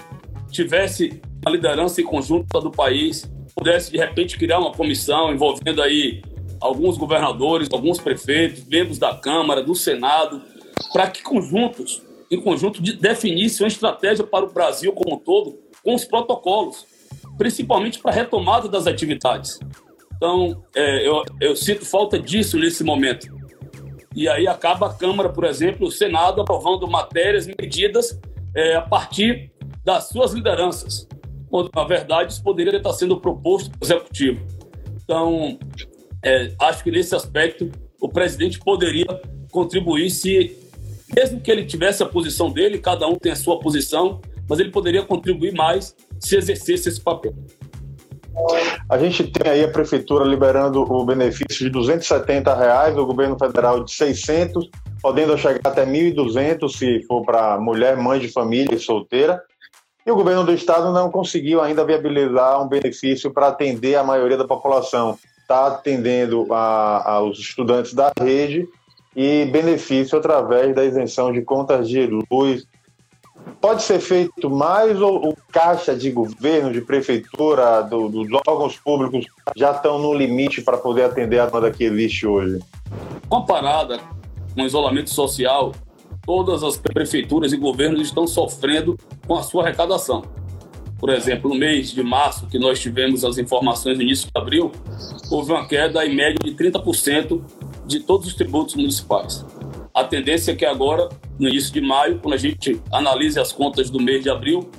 tivesse 0.57 1.21
uma 1.45 1.51
liderança 1.51 2.01
em 2.01 2.03
conjunto 2.03 2.59
do 2.59 2.71
país, 2.71 3.29
pudesse 3.55 3.91
de 3.91 3.97
repente 3.97 4.37
criar 4.37 4.59
uma 4.59 4.71
comissão 4.71 5.31
envolvendo 5.31 5.81
aí 5.81 6.21
alguns 6.59 6.97
governadores, 6.97 7.69
alguns 7.71 7.99
prefeitos, 7.99 8.65
membros 8.65 8.97
da 8.97 9.13
Câmara, 9.13 9.61
do 9.61 9.75
Senado, 9.75 10.41
para 10.91 11.09
que 11.09 11.21
conjuntos, 11.21 12.01
em 12.31 12.41
conjunto, 12.41 12.81
definissem 12.81 13.65
uma 13.65 13.67
estratégia 13.67 14.25
para 14.25 14.45
o 14.45 14.51
Brasil 14.51 14.91
como 14.93 15.15
um 15.15 15.19
todo, 15.19 15.59
com 15.83 15.93
os 15.93 16.03
protocolos, 16.05 16.85
principalmente 17.37 17.99
para 17.99 18.11
a 18.11 18.15
retomada 18.15 18.67
das 18.67 18.87
atividades. 18.87 19.59
Então, 20.15 20.63
é, 20.75 21.07
eu, 21.07 21.23
eu 21.39 21.55
sinto 21.55 21.85
falta 21.85 22.19
disso 22.19 22.57
nesse 22.57 22.83
momento. 22.83 23.27
E 24.15 24.27
aí 24.27 24.47
acaba 24.47 24.87
a 24.87 24.93
Câmara, 24.93 25.29
por 25.29 25.43
exemplo, 25.43 25.87
o 25.87 25.91
Senado 25.91 26.41
aprovando 26.41 26.87
matérias, 26.87 27.45
medidas 27.45 28.19
é, 28.55 28.75
a 28.75 28.81
partir 28.81 29.51
das 29.87 30.09
suas 30.09 30.33
lideranças, 30.33 31.07
quando, 31.49 31.71
na 31.73 31.85
verdade, 31.85 32.33
isso 32.33 32.43
poderia 32.43 32.75
estar 32.75 32.91
sendo 32.91 33.21
proposto 33.21 33.69
para 33.69 33.79
o 33.79 33.85
Executivo. 33.85 34.45
Então, 35.01 35.57
é, 36.21 36.51
acho 36.59 36.83
que 36.83 36.91
nesse 36.91 37.15
aspecto 37.15 37.71
o 38.01 38.09
presidente 38.09 38.59
poderia 38.59 39.05
contribuir 39.49 40.09
se, 40.09 40.57
mesmo 41.15 41.39
que 41.39 41.49
ele 41.49 41.63
tivesse 41.63 42.03
a 42.03 42.05
posição 42.05 42.51
dele, 42.51 42.79
cada 42.79 43.07
um 43.07 43.15
tem 43.15 43.31
a 43.31 43.35
sua 43.37 43.61
posição, 43.61 44.19
mas 44.49 44.59
ele 44.59 44.71
poderia 44.71 45.03
contribuir 45.03 45.53
mais 45.53 45.95
se 46.19 46.35
exercesse 46.35 46.89
esse 46.89 46.99
papel. 46.99 47.33
A 48.89 48.97
gente 48.97 49.23
tem 49.23 49.49
aí 49.49 49.63
a 49.63 49.71
prefeitura 49.71 50.25
liberando 50.25 50.81
o 50.81 51.05
benefício 51.05 51.63
de 51.63 51.69
270 51.69 52.53
reais, 52.53 52.97
o 52.97 53.05
governo 53.05 53.37
federal 53.39 53.85
de 53.85 53.91
600, 53.93 54.69
podendo 55.01 55.37
chegar 55.37 55.61
até 55.63 55.85
1.200 55.85 56.69
se 56.69 57.03
for 57.03 57.23
para 57.25 57.57
mulher, 57.57 57.95
mãe 57.95 58.19
de 58.19 58.27
família 58.27 58.75
e 58.75 58.79
solteira. 58.79 59.41
E 60.07 60.11
o 60.11 60.15
governo 60.15 60.45
do 60.45 60.53
estado 60.53 60.93
não 60.93 61.11
conseguiu 61.11 61.61
ainda 61.61 61.83
viabilizar 61.83 62.63
um 62.63 62.67
benefício 62.69 63.29
para 63.29 63.49
atender 63.49 63.95
a 63.95 64.03
maioria 64.05 64.37
da 64.37 64.47
população. 64.47 65.19
Está 65.41 65.67
atendendo 65.67 66.47
a, 66.49 67.15
aos 67.15 67.37
estudantes 67.37 67.93
da 67.93 68.13
rede 68.17 68.65
e 69.13 69.43
benefício 69.51 70.17
através 70.17 70.73
da 70.73 70.85
isenção 70.85 71.33
de 71.33 71.41
contas 71.41 71.89
de 71.89 72.07
luz, 72.31 72.65
pode 73.59 73.83
ser 73.83 73.99
feito 73.99 74.49
mais 74.49 75.01
ou 75.01 75.29
o 75.29 75.35
caixa 75.51 75.93
de 75.93 76.09
governo, 76.09 76.71
de 76.71 76.79
prefeitura, 76.79 77.81
do, 77.81 78.07
dos 78.07 78.29
órgãos 78.47 78.77
públicos 78.77 79.25
já 79.57 79.71
estão 79.71 79.99
no 79.99 80.13
limite 80.13 80.61
para 80.61 80.77
poder 80.77 81.03
atender 81.03 81.39
a 81.39 81.47
demanda 81.47 81.69
que 81.69 81.83
existe 81.83 82.25
hoje? 82.25 82.59
Comparada 83.27 83.99
com 84.55 84.61
o 84.61 84.65
isolamento 84.65 85.09
social, 85.09 85.73
todas 86.27 86.61
as 86.61 86.75
prefeituras 86.75 87.53
e 87.53 87.57
governos 87.57 88.01
estão 88.01 88.27
sofrendo 88.27 88.99
com 89.25 89.35
a 89.37 89.41
sua 89.41 89.63
arrecadação. 89.63 90.25
Por 90.99 91.09
exemplo, 91.09 91.49
no 91.49 91.55
mês 91.55 91.91
de 91.91 92.03
março, 92.03 92.47
que 92.47 92.59
nós 92.59 92.79
tivemos 92.79 93.23
as 93.23 93.37
informações 93.37 93.97
no 93.97 94.03
início 94.03 94.25
de 94.25 94.31
abril, 94.35 94.71
houve 95.31 95.53
uma 95.53 95.65
queda 95.65 96.05
em 96.05 96.13
média 96.13 96.37
de 96.43 96.51
30% 96.51 97.41
de 97.85 98.01
todos 98.01 98.27
os 98.27 98.33
tributos 98.33 98.75
municipais. 98.75 99.45
A 99.93 100.03
tendência 100.03 100.51
é 100.51 100.55
que 100.55 100.65
agora, 100.65 101.07
no 101.39 101.47
início 101.47 101.71
de 101.71 101.79
maio, 101.79 102.19
quando 102.19 102.33
a 102.33 102.37
gente 102.37 102.81
analise 102.91 103.39
as 103.39 103.53
contas 103.53 103.89
do 103.89 103.99
mês 103.99 104.21
de 104.21 104.29
abril, 104.29 104.69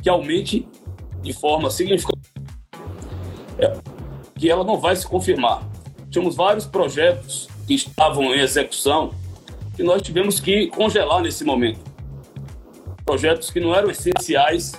que 0.00 0.08
aumente 0.08 0.68
de 1.20 1.32
forma 1.32 1.68
significativa. 1.68 2.22
É, 3.58 3.76
que 4.38 4.48
ela 4.48 4.62
não 4.62 4.78
vai 4.78 4.94
se 4.94 5.06
confirmar. 5.06 5.68
Tínhamos 6.10 6.36
vários 6.36 6.64
projetos 6.64 7.48
que 7.66 7.74
estavam 7.74 8.34
em 8.34 8.40
execução 8.40 9.12
que 9.74 9.82
nós 9.82 10.02
tivemos 10.02 10.38
que 10.38 10.68
congelar 10.68 11.22
nesse 11.22 11.44
momento. 11.44 11.80
Projetos 13.04 13.50
que 13.50 13.60
não 13.60 13.74
eram 13.74 13.90
essenciais. 13.90 14.72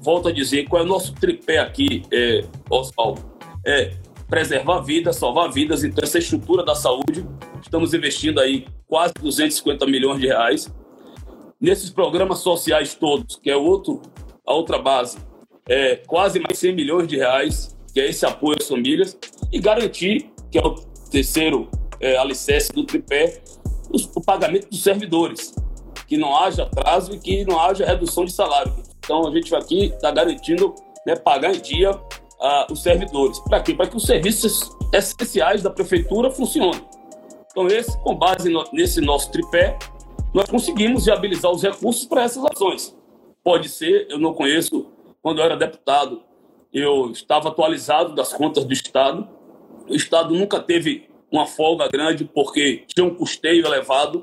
Volto 0.00 0.28
a 0.28 0.32
dizer, 0.32 0.66
qual 0.66 0.82
é 0.82 0.84
o 0.84 0.88
nosso 0.88 1.12
tripé 1.14 1.58
aqui, 1.58 2.02
é, 2.10 2.44
Oswaldo? 2.70 3.22
É 3.66 3.92
preservar 4.28 4.80
vidas, 4.80 5.16
salvar 5.16 5.50
vidas. 5.50 5.84
Então, 5.84 6.02
essa 6.02 6.18
estrutura 6.18 6.64
da 6.64 6.74
saúde, 6.74 7.26
estamos 7.60 7.92
investindo 7.92 8.40
aí 8.40 8.66
quase 8.86 9.12
250 9.20 9.86
milhões 9.86 10.20
de 10.20 10.28
reais. 10.28 10.72
Nesses 11.60 11.90
programas 11.90 12.38
sociais 12.38 12.94
todos, 12.94 13.36
que 13.36 13.50
é 13.50 13.56
outro, 13.56 14.00
a 14.46 14.54
outra 14.54 14.78
base, 14.78 15.18
é 15.68 15.96
quase 15.96 16.40
mais 16.40 16.58
100 16.58 16.74
milhões 16.74 17.08
de 17.08 17.16
reais, 17.16 17.76
que 17.92 18.00
é 18.00 18.08
esse 18.08 18.24
apoio 18.24 18.56
às 18.58 18.66
famílias, 18.66 19.18
e 19.52 19.60
garantir, 19.60 20.30
que 20.50 20.58
é 20.58 20.62
o 20.62 20.74
terceiro 21.10 21.68
é, 22.00 22.16
alicerce 22.16 22.72
do 22.72 22.84
tripé, 22.84 23.42
o 23.92 24.20
pagamento 24.20 24.68
dos 24.68 24.82
servidores, 24.82 25.54
que 26.06 26.16
não 26.16 26.36
haja 26.36 26.64
atraso 26.64 27.14
e 27.14 27.18
que 27.18 27.44
não 27.44 27.60
haja 27.60 27.84
redução 27.84 28.24
de 28.24 28.32
salário. 28.32 28.72
Então, 28.98 29.26
a 29.26 29.30
gente 29.30 29.54
aqui 29.54 29.86
está 29.86 30.10
garantindo 30.10 30.74
né, 31.06 31.16
pagar 31.16 31.54
em 31.54 31.60
dia 31.60 31.92
uh, 31.92 32.72
os 32.72 32.82
servidores. 32.82 33.38
Para 33.40 33.60
quê? 33.60 33.74
Para 33.74 33.86
que 33.86 33.96
os 33.96 34.04
serviços 34.04 34.70
essenciais 34.92 35.62
da 35.62 35.70
prefeitura 35.70 36.30
funcionem. 36.30 36.80
Então, 37.50 37.66
esse, 37.66 37.98
com 38.00 38.14
base 38.14 38.48
no, 38.48 38.64
nesse 38.72 39.00
nosso 39.00 39.30
tripé, 39.30 39.76
nós 40.32 40.48
conseguimos 40.48 41.04
viabilizar 41.06 41.50
os 41.50 41.62
recursos 41.62 42.04
para 42.06 42.22
essas 42.22 42.44
ações. 42.44 42.96
Pode 43.42 43.68
ser, 43.68 44.06
eu 44.08 44.18
não 44.18 44.32
conheço, 44.32 44.86
quando 45.22 45.38
eu 45.38 45.44
era 45.44 45.56
deputado, 45.56 46.22
eu 46.72 47.10
estava 47.10 47.48
atualizado 47.48 48.14
das 48.14 48.32
contas 48.32 48.64
do 48.64 48.72
Estado. 48.72 49.28
O 49.88 49.94
Estado 49.94 50.32
nunca 50.34 50.60
teve 50.60 51.09
uma 51.30 51.46
folga 51.46 51.88
grande 51.88 52.24
porque 52.24 52.84
tinha 52.88 53.04
um 53.04 53.14
custeio 53.14 53.66
elevado, 53.66 54.20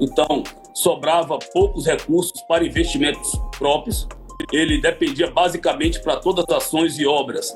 então 0.00 0.42
sobrava 0.74 1.38
poucos 1.52 1.86
recursos 1.86 2.40
para 2.42 2.64
investimentos 2.64 3.32
próprios 3.58 4.08
ele 4.52 4.80
dependia 4.80 5.30
basicamente 5.30 6.00
para 6.00 6.16
todas 6.16 6.44
as 6.48 6.64
ações 6.64 6.98
e 6.98 7.06
obras, 7.06 7.54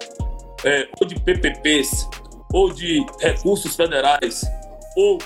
é, 0.64 0.88
ou 1.00 1.06
de 1.06 1.18
PPPs, 1.20 2.08
ou 2.52 2.72
de 2.72 3.04
recursos 3.20 3.76
federais, 3.76 4.42
ou 4.96 5.18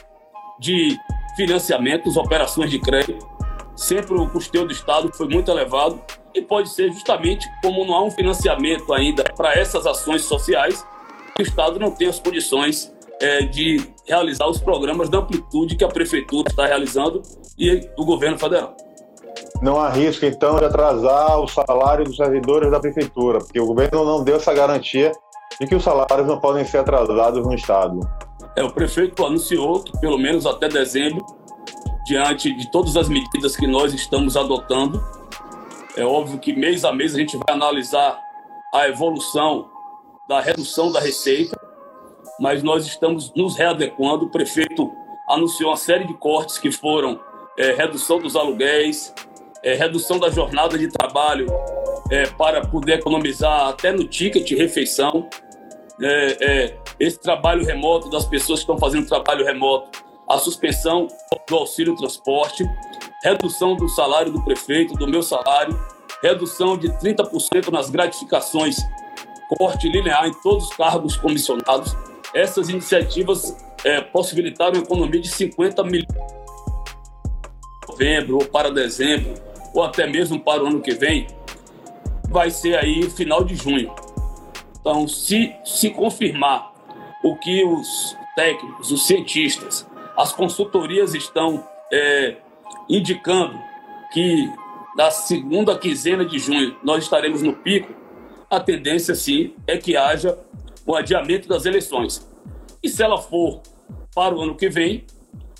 de 0.58 0.96
financiamentos, 1.36 2.16
operações 2.16 2.70
de 2.70 2.78
crédito. 2.78 3.26
Sempre 3.76 4.14
o 4.14 4.28
custeio 4.28 4.66
do 4.66 4.72
Estado 4.72 5.10
foi 5.14 5.28
muito 5.28 5.50
elevado 5.50 6.00
e 6.34 6.42
pode 6.42 6.68
ser 6.70 6.92
justamente 6.92 7.48
como 7.62 7.84
não 7.84 7.94
há 7.94 8.04
um 8.04 8.10
financiamento 8.10 8.92
ainda 8.92 9.24
para 9.36 9.54
essas 9.54 9.86
ações 9.86 10.22
sociais, 10.22 10.84
o 11.38 11.42
Estado 11.42 11.80
não 11.80 11.90
tem 11.90 12.08
as 12.08 12.20
condições 12.20 12.93
é, 13.20 13.42
de 13.42 13.80
realizar 14.06 14.46
os 14.48 14.58
programas 14.58 15.08
da 15.08 15.18
amplitude 15.18 15.76
que 15.76 15.84
a 15.84 15.88
Prefeitura 15.88 16.48
está 16.48 16.66
realizando 16.66 17.22
e 17.58 17.88
o 17.96 18.04
governo 18.04 18.38
federal 18.38 18.76
não 19.62 19.80
há 19.80 19.88
risco, 19.88 20.26
então, 20.26 20.58
de 20.58 20.64
atrasar 20.64 21.40
o 21.40 21.48
salário 21.48 22.04
dos 22.04 22.16
servidores 22.16 22.70
da 22.70 22.78
prefeitura, 22.78 23.38
porque 23.38 23.58
o 23.58 23.66
governo 23.66 24.04
não 24.04 24.22
deu 24.22 24.36
essa 24.36 24.52
garantia 24.52 25.10
de 25.58 25.66
que 25.66 25.74
os 25.74 25.82
salários 25.82 26.26
não 26.26 26.38
podem 26.38 26.64
ser 26.64 26.78
atrasados 26.78 27.44
no 27.46 27.54
Estado. 27.54 28.00
É, 28.56 28.62
o 28.62 28.70
prefeito 28.70 29.24
anunciou 29.24 29.82
que, 29.82 29.98
pelo 30.00 30.18
menos 30.18 30.46
até 30.46 30.68
dezembro, 30.68 31.24
diante 32.06 32.54
de 32.54 32.70
todas 32.70 32.96
as 32.96 33.08
medidas 33.08 33.56
que 33.56 33.66
nós 33.66 33.94
estamos 33.94 34.36
adotando, 34.36 35.02
é 35.96 36.04
óbvio 36.04 36.38
que 36.38 36.52
mês 36.52 36.84
a 36.84 36.92
mês 36.92 37.14
a 37.14 37.18
gente 37.18 37.36
vai 37.36 37.56
analisar 37.56 38.18
a 38.72 38.88
evolução 38.88 39.66
da 40.28 40.40
redução 40.40 40.90
da 40.90 41.00
receita, 41.00 41.53
mas 42.38 42.62
nós 42.62 42.86
estamos 42.86 43.32
nos 43.34 43.56
readequando. 43.56 44.26
O 44.26 44.30
prefeito 44.30 44.92
anunciou 45.28 45.70
uma 45.70 45.76
série 45.76 46.06
de 46.06 46.14
cortes 46.14 46.58
que 46.58 46.70
foram 46.70 47.20
é, 47.58 47.72
redução 47.72 48.18
dos 48.18 48.36
aluguéis, 48.36 49.14
é, 49.62 49.74
redução 49.74 50.18
da 50.18 50.28
jornada 50.28 50.76
de 50.78 50.88
trabalho 50.88 51.46
é, 52.10 52.26
para 52.26 52.66
poder 52.66 52.98
economizar 52.98 53.68
até 53.68 53.92
no 53.92 54.04
ticket 54.04 54.50
refeição, 54.52 55.28
é, 56.00 56.36
é, 56.40 56.78
esse 56.98 57.18
trabalho 57.20 57.64
remoto 57.64 58.10
das 58.10 58.26
pessoas 58.26 58.60
que 58.60 58.64
estão 58.64 58.78
fazendo 58.78 59.06
trabalho 59.06 59.44
remoto, 59.44 60.02
a 60.28 60.38
suspensão 60.38 61.08
do 61.48 61.56
auxílio 61.56 61.94
transporte, 61.96 62.64
redução 63.22 63.76
do 63.76 63.88
salário 63.88 64.32
do 64.32 64.42
prefeito, 64.44 64.94
do 64.94 65.06
meu 65.06 65.22
salário, 65.22 65.78
redução 66.22 66.76
de 66.76 66.88
30% 66.88 67.70
nas 67.70 67.90
gratificações, 67.90 68.76
corte 69.58 69.88
linear 69.88 70.26
em 70.26 70.34
todos 70.42 70.64
os 70.64 70.76
cargos 70.76 71.16
comissionados. 71.16 71.94
Essas 72.34 72.68
iniciativas 72.68 73.56
é, 73.84 74.00
possibilitaram 74.00 74.74
uma 74.74 74.82
economia 74.82 75.20
de 75.20 75.28
50 75.28 75.84
milhões 75.84 76.34
novembro 77.88 78.38
ou 78.38 78.44
para 78.44 78.70
dezembro 78.70 79.34
ou 79.72 79.82
até 79.82 80.06
mesmo 80.06 80.40
para 80.40 80.62
o 80.62 80.66
ano 80.66 80.80
que 80.80 80.94
vem 80.94 81.26
vai 82.28 82.50
ser 82.50 82.76
aí 82.76 83.08
final 83.10 83.44
de 83.44 83.54
junho. 83.54 83.92
Então, 84.80 85.06
se 85.06 85.54
se 85.64 85.90
confirmar 85.90 86.72
o 87.22 87.36
que 87.36 87.64
os 87.64 88.16
técnicos, 88.34 88.90
os 88.90 89.06
cientistas, 89.06 89.86
as 90.16 90.32
consultorias 90.32 91.14
estão 91.14 91.66
é, 91.92 92.36
indicando 92.88 93.58
que 94.12 94.50
na 94.96 95.10
segunda 95.10 95.78
quinzena 95.78 96.24
de 96.24 96.38
junho 96.38 96.76
nós 96.82 97.04
estaremos 97.04 97.42
no 97.42 97.54
pico, 97.54 97.92
a 98.50 98.60
tendência 98.60 99.14
sim 99.14 99.54
é 99.66 99.76
que 99.76 99.96
haja 99.96 100.38
o 100.86 100.94
adiamento 100.94 101.48
das 101.48 101.64
eleições. 101.66 102.28
E 102.82 102.88
se 102.88 103.02
ela 103.02 103.18
for 103.18 103.60
para 104.14 104.34
o 104.34 104.42
ano 104.42 104.56
que 104.56 104.68
vem, 104.68 105.04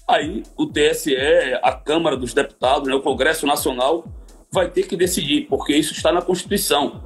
aí 0.09 0.43
o 0.57 0.67
TSE, 0.67 1.17
a 1.63 1.73
Câmara 1.73 2.17
dos 2.17 2.35
Deputados, 2.35 2.89
né, 2.89 2.95
o 2.95 3.01
Congresso 3.01 3.47
Nacional, 3.47 4.05
vai 4.53 4.71
ter 4.71 4.87
que 4.87 4.97
decidir, 4.97 5.47
porque 5.49 5.75
isso 5.75 5.93
está 5.93 6.13
na 6.13 6.23
Constituição, 6.23 7.03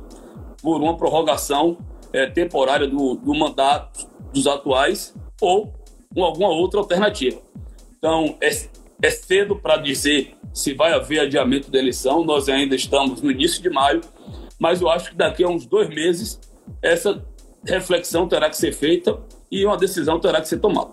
por 0.63 0.81
uma 0.81 0.97
prorrogação 0.97 1.79
é, 2.13 2.27
temporária 2.27 2.87
do, 2.87 3.15
do 3.15 3.35
mandato 3.35 4.07
dos 4.33 4.47
atuais 4.47 5.15
ou 5.41 5.73
com 6.13 6.25
alguma 6.25 6.49
outra 6.49 6.81
alternativa. 6.81 7.41
Então, 7.97 8.37
é, 8.41 8.49
é 9.03 9.11
cedo 9.11 9.57
para 9.57 9.77
dizer 9.77 10.37
se 10.53 10.75
vai 10.75 10.93
haver 10.93 11.21
adiamento 11.21 11.71
da 11.71 11.79
eleição, 11.79 12.25
nós 12.25 12.49
ainda 12.49 12.75
estamos 12.75 13.23
no 13.23 13.31
início 13.31 13.63
de 13.63 13.71
maio, 13.71 14.01
mas 14.59 14.81
eu 14.81 14.89
acho 14.89 15.11
que 15.11 15.17
daqui 15.17 15.45
a 15.45 15.49
uns 15.49 15.67
dois 15.67 15.89
meses 15.89 16.41
essa 16.83 17.25
reflexão 17.65 18.29
terá 18.29 18.49
que 18.49 18.57
ser 18.57 18.73
feita 18.73 19.19
e 19.51 19.65
uma 19.65 19.77
decisão 19.77 20.21
terá 20.21 20.41
que 20.41 20.49
ser 20.49 20.59
tomada. 20.59 20.91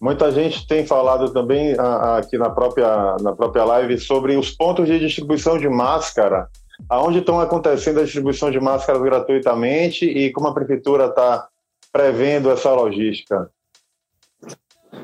Muita 0.00 0.30
gente 0.32 0.66
tem 0.66 0.86
falado 0.86 1.32
também 1.32 1.76
aqui 2.16 2.38
na 2.38 2.50
própria, 2.50 3.16
na 3.20 3.32
própria 3.34 3.64
live 3.64 3.98
sobre 3.98 4.36
os 4.36 4.50
pontos 4.50 4.86
de 4.86 4.98
distribuição 4.98 5.58
de 5.58 5.68
máscara, 5.68 6.48
aonde 6.88 7.18
estão 7.18 7.38
acontecendo 7.38 8.00
a 8.00 8.04
distribuição 8.04 8.50
de 8.50 8.58
máscaras 8.58 9.02
gratuitamente 9.02 10.06
e 10.06 10.32
como 10.32 10.48
a 10.48 10.54
prefeitura 10.54 11.06
está 11.06 11.48
prevendo 11.92 12.50
essa 12.50 12.72
logística. 12.72 13.50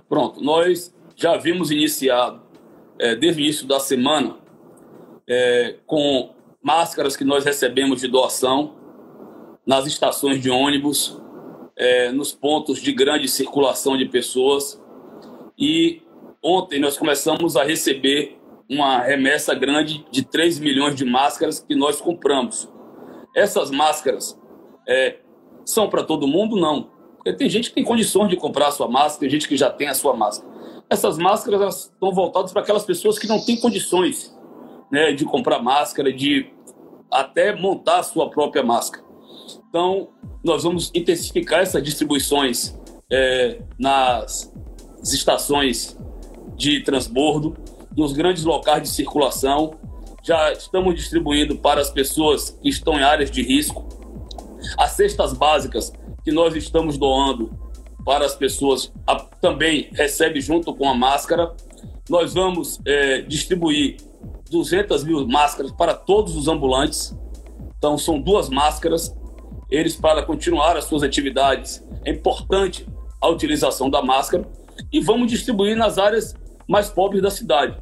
Pronto, 0.08 0.42
nós 0.42 0.94
já 1.14 1.36
vimos 1.36 1.70
iniciado 1.70 2.40
é, 2.98 3.14
desde 3.14 3.40
o 3.40 3.44
início 3.44 3.66
da 3.66 3.78
semana 3.78 4.36
é, 5.28 5.76
com 5.86 6.30
máscaras 6.62 7.16
que 7.16 7.24
nós 7.24 7.44
recebemos 7.44 8.00
de 8.00 8.08
doação 8.08 8.77
nas 9.68 9.86
estações 9.86 10.40
de 10.40 10.50
ônibus, 10.50 11.20
é, 11.76 12.10
nos 12.10 12.32
pontos 12.32 12.80
de 12.80 12.90
grande 12.90 13.28
circulação 13.28 13.98
de 13.98 14.06
pessoas. 14.06 14.82
E 15.58 16.00
ontem 16.42 16.80
nós 16.80 16.96
começamos 16.96 17.54
a 17.54 17.62
receber 17.62 18.38
uma 18.70 19.02
remessa 19.02 19.54
grande 19.54 20.06
de 20.10 20.24
3 20.24 20.58
milhões 20.58 20.96
de 20.96 21.04
máscaras 21.04 21.60
que 21.60 21.74
nós 21.74 22.00
compramos. 22.00 22.66
Essas 23.36 23.70
máscaras 23.70 24.40
é, 24.88 25.18
são 25.66 25.90
para 25.90 26.02
todo 26.02 26.26
mundo? 26.26 26.56
Não. 26.56 26.90
Porque 27.16 27.34
tem 27.34 27.50
gente 27.50 27.68
que 27.68 27.74
tem 27.74 27.84
condições 27.84 28.30
de 28.30 28.36
comprar 28.36 28.68
a 28.68 28.72
sua 28.72 28.88
máscara, 28.88 29.20
tem 29.20 29.30
gente 29.30 29.46
que 29.46 29.56
já 29.56 29.68
tem 29.68 29.88
a 29.88 29.94
sua 29.94 30.16
máscara. 30.16 30.50
Essas 30.88 31.18
máscaras 31.18 31.90
estão 31.92 32.10
voltadas 32.10 32.52
para 32.52 32.62
aquelas 32.62 32.86
pessoas 32.86 33.18
que 33.18 33.26
não 33.26 33.44
têm 33.44 33.60
condições 33.60 34.34
né, 34.90 35.12
de 35.12 35.26
comprar 35.26 35.62
máscara, 35.62 36.10
de 36.10 36.50
até 37.10 37.54
montar 37.54 37.98
a 37.98 38.02
sua 38.02 38.30
própria 38.30 38.62
máscara. 38.62 39.07
Então, 39.68 40.08
nós 40.42 40.62
vamos 40.62 40.90
intensificar 40.94 41.60
essas 41.60 41.82
distribuições 41.82 42.74
é, 43.10 43.60
nas 43.78 44.50
estações 45.04 45.98
de 46.56 46.80
transbordo, 46.80 47.54
nos 47.96 48.12
grandes 48.12 48.44
locais 48.44 48.82
de 48.82 48.88
circulação. 48.88 49.74
Já 50.22 50.52
estamos 50.52 50.94
distribuindo 50.94 51.56
para 51.58 51.80
as 51.80 51.90
pessoas 51.90 52.50
que 52.50 52.68
estão 52.68 52.94
em 52.98 53.02
áreas 53.02 53.30
de 53.30 53.42
risco. 53.42 53.86
As 54.78 54.92
cestas 54.92 55.32
básicas 55.34 55.92
que 56.24 56.32
nós 56.32 56.54
estamos 56.56 56.96
doando 56.96 57.50
para 58.04 58.24
as 58.24 58.34
pessoas 58.34 58.90
a, 59.06 59.16
também 59.16 59.90
recebe 59.92 60.40
junto 60.40 60.74
com 60.74 60.88
a 60.88 60.94
máscara. 60.94 61.54
Nós 62.08 62.32
vamos 62.32 62.80
é, 62.86 63.20
distribuir 63.20 63.98
200 64.50 65.04
mil 65.04 65.26
máscaras 65.28 65.70
para 65.72 65.92
todos 65.92 66.34
os 66.34 66.48
ambulantes. 66.48 67.14
Então, 67.76 67.98
são 67.98 68.18
duas 68.18 68.48
máscaras 68.48 69.14
eles 69.70 69.96
para 69.96 70.22
continuar 70.22 70.76
as 70.76 70.84
suas 70.84 71.02
atividades. 71.02 71.84
É 72.04 72.10
importante 72.10 72.86
a 73.20 73.28
utilização 73.28 73.90
da 73.90 74.02
máscara 74.02 74.48
e 74.92 75.00
vamos 75.00 75.30
distribuir 75.30 75.76
nas 75.76 75.98
áreas 75.98 76.34
mais 76.66 76.88
pobres 76.88 77.22
da 77.22 77.30
cidade. 77.30 77.76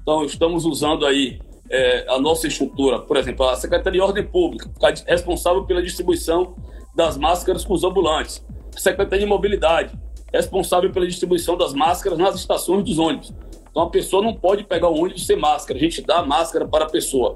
Então, 0.00 0.24
estamos 0.24 0.64
usando 0.64 1.04
aí 1.04 1.38
é, 1.70 2.06
a 2.08 2.18
nossa 2.18 2.46
estrutura, 2.46 2.98
por 3.00 3.16
exemplo, 3.16 3.46
a 3.46 3.56
Secretaria 3.56 4.00
de 4.00 4.06
Ordem 4.06 4.24
Pública, 4.24 4.70
responsável 5.06 5.64
pela 5.64 5.82
distribuição 5.82 6.56
das 6.96 7.16
máscaras 7.16 7.64
para 7.64 7.74
os 7.74 7.84
ambulantes. 7.84 8.44
A 8.74 8.80
Secretaria 8.80 9.24
de 9.24 9.30
Mobilidade, 9.30 9.92
responsável 10.32 10.90
pela 10.90 11.06
distribuição 11.06 11.56
das 11.56 11.74
máscaras 11.74 12.18
nas 12.18 12.34
estações 12.36 12.84
dos 12.84 12.98
ônibus. 12.98 13.32
Então, 13.70 13.82
a 13.82 13.90
pessoa 13.90 14.22
não 14.22 14.34
pode 14.34 14.64
pegar 14.64 14.88
o 14.88 14.98
ônibus 14.98 15.26
sem 15.26 15.36
máscara, 15.36 15.78
a 15.78 15.82
gente 15.82 16.00
dá 16.02 16.18
a 16.18 16.26
máscara 16.26 16.66
para 16.66 16.86
a 16.86 16.88
pessoa. 16.88 17.34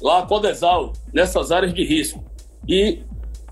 Lá, 0.00 0.20
a 0.20 0.22
Codesal, 0.26 0.92
nessas 1.12 1.50
áreas 1.50 1.74
de 1.74 1.84
risco. 1.84 2.24
E 2.68 3.02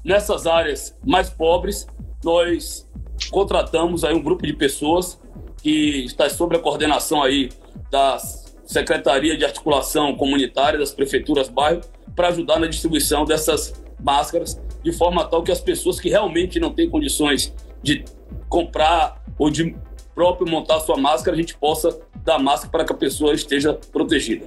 Nessas 0.04 0.46
áreas 0.46 0.96
mais 1.04 1.28
pobres, 1.30 1.86
nós 2.24 2.88
contratamos 3.30 4.04
aí 4.04 4.14
um 4.14 4.22
grupo 4.22 4.46
de 4.46 4.52
pessoas 4.52 5.20
que 5.62 6.04
está 6.04 6.28
sob 6.28 6.56
a 6.56 6.58
coordenação 6.58 7.22
aí 7.22 7.50
da 7.90 8.18
Secretaria 8.64 9.36
de 9.36 9.44
Articulação 9.44 10.14
Comunitária 10.16 10.78
das 10.78 10.92
prefeituras 10.92 11.48
bairro 11.48 11.80
para 12.14 12.28
ajudar 12.28 12.58
na 12.58 12.66
distribuição 12.66 13.24
dessas 13.24 13.74
máscaras 14.02 14.60
de 14.82 14.92
forma 14.92 15.24
tal 15.24 15.42
que 15.42 15.52
as 15.52 15.60
pessoas 15.60 16.00
que 16.00 16.08
realmente 16.08 16.58
não 16.58 16.72
têm 16.72 16.88
condições 16.88 17.54
de 17.82 18.04
comprar 18.48 19.22
ou 19.38 19.50
de 19.50 19.76
próprio 20.14 20.50
montar 20.50 20.80
sua 20.80 20.96
máscara, 20.96 21.36
a 21.36 21.40
gente 21.40 21.56
possa 21.56 21.98
dar 22.24 22.38
máscara 22.38 22.70
para 22.70 22.84
que 22.84 22.92
a 22.92 22.96
pessoa 22.96 23.32
esteja 23.34 23.74
protegida. 23.74 24.46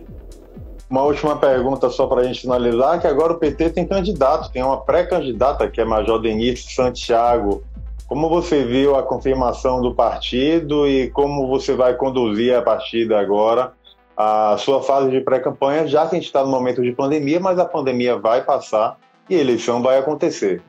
Uma 0.90 1.02
última 1.02 1.38
pergunta 1.38 1.90
só 1.90 2.06
para 2.08 2.22
a 2.22 2.24
gente 2.24 2.42
finalizar, 2.42 3.00
que 3.00 3.08
agora 3.08 3.34
o 3.34 3.38
PT 3.38 3.72
tem 3.72 3.88
candidato, 3.88 4.52
tem 4.52 4.62
uma 4.62 4.78
pré-candidata 4.78 5.70
que 5.70 5.82
é 5.82 5.86
Major 5.86 6.20
Denise 6.20 6.64
Santiago. 6.70 7.64
Como 8.06 8.30
você 8.30 8.64
viu 8.64 8.96
a 8.96 9.02
confirmação 9.02 9.82
do 9.82 9.96
partido 9.96 10.88
e 10.88 11.10
como 11.10 11.48
você 11.48 11.74
vai 11.74 11.96
conduzir 11.96 12.56
a 12.56 12.62
partir 12.62 13.08
de 13.08 13.14
agora 13.14 13.74
a 14.16 14.56
sua 14.60 14.84
fase 14.84 15.10
de 15.10 15.22
pré-campanha, 15.22 15.88
já 15.88 16.06
que 16.06 16.16
a 16.16 16.20
gente 16.20 16.28
está 16.28 16.44
no 16.44 16.52
momento 16.52 16.82
de 16.82 16.92
pandemia, 16.92 17.40
mas 17.40 17.58
a 17.58 17.66
pandemia 17.66 18.16
vai 18.18 18.44
passar 18.44 18.98
e 19.28 19.36
a 19.36 19.40
eleição 19.40 19.82
vai 19.82 19.98
acontecer? 19.98 20.62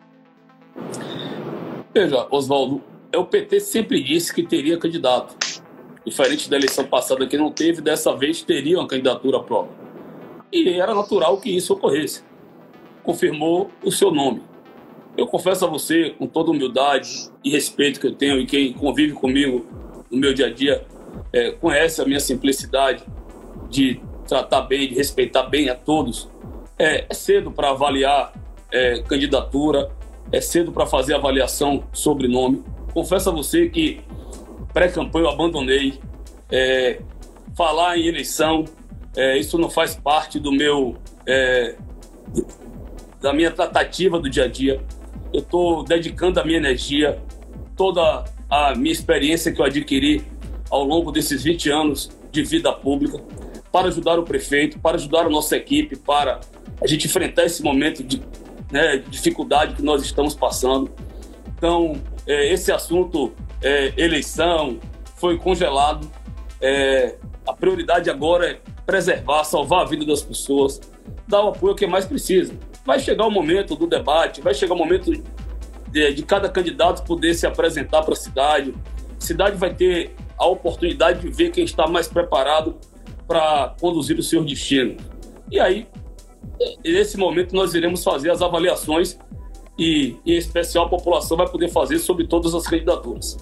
Veja, 1.93 2.27
Oswaldo, 2.31 2.81
é 3.13 3.19
o 3.19 3.27
PT 3.27 3.61
sempre 3.61 4.03
disse 4.03 4.33
que 4.33 4.43
teria 4.43 4.79
candidato. 4.79 5.37
Diferente 6.07 6.49
da 6.49 6.57
eleição 6.57 6.85
passada 6.85 7.27
que 7.27 7.37
não 7.37 7.51
teve, 7.51 7.83
dessa 7.83 8.17
vez 8.17 8.43
teria 8.43 8.79
uma 8.79 8.89
candidatura 8.89 9.41
própria 9.41 9.84
e 10.55 10.69
era 10.81 10.95
natural 10.95 11.39
que 11.39 11.51
isso 11.51 11.73
ocorresse. 11.73 12.23
Confirmou 13.03 13.71
o 13.83 13.91
seu 13.91 14.13
nome. 14.13 14.41
Eu 15.17 15.27
confesso 15.27 15.65
a 15.65 15.69
você, 15.69 16.11
com 16.11 16.27
toda 16.27 16.51
humildade 16.51 17.31
e 17.43 17.51
respeito 17.51 18.01
que 18.01 18.07
eu 18.07 18.15
tenho, 18.15 18.39
e 18.41 18.47
quem 18.47 18.73
convive 18.73 19.13
comigo 19.13 19.67
no 20.11 20.19
meu 20.19 20.33
dia 20.33 20.47
a 20.47 20.51
dia 20.51 20.87
é, 21.33 21.51
conhece 21.51 22.01
a 22.01 22.05
minha 22.05 22.21
simplicidade 22.21 23.05
de 23.69 24.01
tratar 24.27 24.63
bem, 24.63 24.89
de 24.89 24.95
respeitar 24.95 25.45
bem 25.45 25.69
a 25.69 25.75
todos. 25.75 26.29
É, 26.79 27.07
é 27.09 27.15
cedo 27.15 27.51
para 27.51 27.71
avaliar 27.71 28.33
é, 28.73 29.03
candidatura, 29.03 29.91
é 30.33 30.41
cedo 30.41 30.73
para 30.73 30.87
fazer 30.87 31.15
avaliação 31.15 31.85
sobre 31.93 32.29
nome. 32.29 32.65
Confesso 32.93 33.31
a 33.31 33.33
você 33.33 33.69
que 33.69 34.01
pré-campanha 34.73 35.27
eu 35.27 35.31
abandonei. 35.31 35.99
É, 36.51 37.01
falar 37.57 37.97
em 37.97 38.07
eleição 38.07 38.65
é, 39.17 39.39
isso 39.39 39.59
não 39.59 39.71
faz 39.71 39.95
parte 39.95 40.39
do 40.39 40.51
meu 40.51 40.97
é, 41.27 41.77
da 43.21 43.33
minha 43.33 43.51
tratativa 43.51 44.19
do 44.19 44.29
dia 44.29 44.45
a 44.45 44.49
dia. 44.49 44.85
Eu 45.33 45.41
estou 45.41 45.83
dedicando 45.83 46.39
a 46.41 46.45
minha 46.45 46.59
energia, 46.59 47.19
toda 47.77 48.25
a 48.51 48.75
minha 48.75 48.93
experiência 48.93 49.51
que 49.51 49.61
eu 49.61 49.65
adquiri 49.65 50.25
ao 50.71 50.85
longo 50.85 51.11
desses 51.11 51.43
20 51.43 51.71
anos 51.71 52.11
de 52.31 52.43
vida 52.43 52.73
pública 52.73 53.19
para 53.73 53.89
ajudar 53.89 54.19
o 54.19 54.25
prefeito, 54.25 54.79
para 54.79 54.97
ajudar 54.97 55.27
a 55.27 55.29
nossa 55.29 55.57
equipe, 55.57 55.97
para 55.97 56.41
a 56.81 56.87
gente 56.87 57.07
enfrentar 57.07 57.45
esse 57.45 57.63
momento 57.63 58.05
de 58.05 58.23
né, 58.71 58.99
dificuldade 59.09 59.75
que 59.75 59.83
nós 59.83 60.03
estamos 60.03 60.35
passando. 60.35 60.91
Então, 61.57 62.01
é, 62.27 62.53
esse 62.53 62.71
assunto, 62.71 63.33
é, 63.63 63.93
eleição, 63.97 64.79
foi 65.17 65.39
congelado. 65.39 66.11
É, 66.61 67.17
a 67.47 67.53
prioridade 67.53 68.11
agora 68.11 68.53
é 68.53 68.61
preservar, 68.87 69.45
salvar 69.45 69.83
a 69.83 69.85
vida 69.85 70.05
das 70.05 70.23
pessoas, 70.23 70.81
dar 71.27 71.45
o 71.45 71.49
apoio 71.49 71.75
que 71.75 71.87
mais 71.87 72.05
precisa. 72.05 72.55
Vai 72.85 72.99
chegar 72.99 73.27
o 73.27 73.31
momento 73.31 73.75
do 73.75 73.87
debate, 73.87 74.41
vai 74.41 74.55
chegar 74.55 74.75
o 74.75 74.79
momento 74.79 75.11
de, 75.91 76.13
de 76.13 76.23
cada 76.23 76.49
candidato 76.49 77.05
poder 77.05 77.35
se 77.35 77.47
apresentar 77.47 78.03
para 78.03 78.13
a 78.13 78.17
cidade. 78.17 78.75
A 79.17 79.21
cidade 79.21 79.57
vai 79.57 79.73
ter 79.73 80.15
a 80.37 80.47
oportunidade 80.47 81.21
de 81.21 81.29
ver 81.29 81.51
quem 81.51 81.65
está 81.65 81.87
mais 81.87 82.09
preparado 82.09 82.77
para 83.27 83.75
conduzir 83.81 84.19
o 84.19 84.23
seu 84.23 84.45
destino. 84.45 84.97
E 85.51 85.59
aí, 85.59 85.87
nesse 86.85 87.17
momento, 87.17 87.55
nós 87.55 87.75
iremos 87.75 88.05
fazer 88.05 88.31
as 88.31 88.43
avaliações 88.43 89.19
e, 89.79 90.17
em 90.27 90.37
especial, 90.37 90.87
a 90.87 90.89
população 90.89 91.37
vai 91.37 91.49
poder 91.49 91.69
fazer 91.69 91.99
sobre 91.99 92.27
todas 92.27 92.55
as 92.55 92.67
candidaturas. 92.67 93.37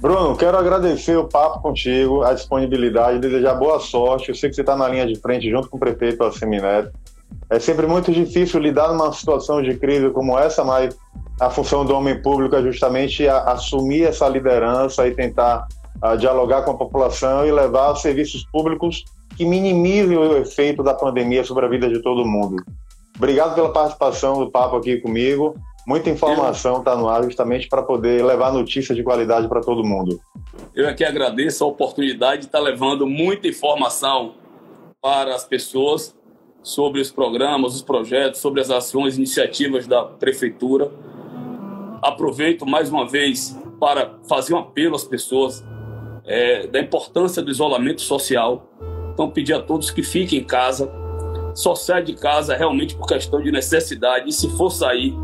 Bruno, 0.00 0.36
quero 0.36 0.56
agradecer 0.56 1.16
o 1.16 1.28
papo 1.28 1.60
contigo, 1.60 2.22
a 2.22 2.32
disponibilidade, 2.32 3.18
desejar 3.18 3.54
boa 3.54 3.80
sorte. 3.80 4.28
Eu 4.28 4.34
sei 4.34 4.48
que 4.48 4.54
você 4.54 4.62
está 4.62 4.76
na 4.76 4.88
linha 4.88 5.06
de 5.06 5.18
frente 5.18 5.50
junto 5.50 5.68
com 5.68 5.76
o 5.76 5.80
prefeito 5.80 6.18
da 6.18 6.30
Semineto. 6.32 6.90
É 7.48 7.58
sempre 7.58 7.86
muito 7.86 8.12
difícil 8.12 8.60
lidar 8.60 8.88
numa 8.88 9.12
situação 9.12 9.62
de 9.62 9.76
crise 9.76 10.10
como 10.10 10.38
essa, 10.38 10.64
mas 10.64 10.96
a 11.40 11.50
função 11.50 11.84
do 11.84 11.94
homem 11.94 12.20
público 12.20 12.56
é 12.56 12.62
justamente 12.62 13.26
a, 13.28 13.38
assumir 13.52 14.04
essa 14.04 14.28
liderança 14.28 15.06
e 15.06 15.14
tentar 15.14 15.66
a, 16.00 16.16
dialogar 16.16 16.62
com 16.62 16.72
a 16.72 16.76
população 16.76 17.46
e 17.46 17.52
levar 17.52 17.94
serviços 17.96 18.44
públicos 18.50 19.04
que 19.36 19.44
minimizem 19.44 20.16
o 20.16 20.36
efeito 20.36 20.82
da 20.82 20.94
pandemia 20.94 21.44
sobre 21.44 21.66
a 21.66 21.68
vida 21.68 21.88
de 21.88 22.00
todo 22.00 22.24
mundo. 22.24 22.56
Obrigado 23.16 23.54
pela 23.54 23.72
participação 23.72 24.38
do 24.38 24.50
papo 24.50 24.76
aqui 24.76 24.98
comigo. 24.98 25.54
Muita 25.86 26.10
informação 26.10 26.78
está 26.78 26.96
no 26.96 27.08
ar 27.08 27.22
justamente 27.22 27.68
para 27.68 27.80
poder 27.80 28.24
levar 28.24 28.52
notícia 28.52 28.92
de 28.92 29.04
qualidade 29.04 29.46
para 29.46 29.60
todo 29.60 29.84
mundo. 29.84 30.20
Eu 30.74 30.88
aqui 30.88 31.04
agradeço 31.04 31.62
a 31.62 31.66
oportunidade 31.68 32.40
de 32.42 32.46
estar 32.46 32.58
tá 32.58 32.64
levando 32.64 33.06
muita 33.06 33.46
informação 33.46 34.34
para 35.00 35.32
as 35.32 35.44
pessoas 35.44 36.16
sobre 36.60 37.00
os 37.00 37.12
programas, 37.12 37.76
os 37.76 37.82
projetos, 37.82 38.40
sobre 38.40 38.60
as 38.60 38.68
ações, 38.68 39.16
iniciativas 39.16 39.86
da 39.86 40.02
prefeitura. 40.04 40.90
Aproveito 42.02 42.66
mais 42.66 42.90
uma 42.90 43.06
vez 43.06 43.56
para 43.78 44.18
fazer 44.28 44.54
um 44.54 44.58
apelo 44.58 44.96
às 44.96 45.04
pessoas 45.04 45.64
é, 46.24 46.66
da 46.66 46.80
importância 46.80 47.40
do 47.40 47.48
isolamento 47.48 48.00
social. 48.00 48.68
Então, 49.12 49.30
pedir 49.30 49.54
a 49.54 49.62
todos 49.62 49.92
que 49.92 50.02
fiquem 50.02 50.40
em 50.40 50.44
casa, 50.44 50.92
só 51.54 51.76
saia 51.76 52.02
de 52.02 52.14
casa 52.16 52.56
realmente 52.56 52.96
por 52.96 53.06
questão 53.06 53.40
de 53.40 53.52
necessidade. 53.52 54.28
E 54.28 54.32
se 54.32 54.50
for 54.56 54.70
sair, 54.70 55.14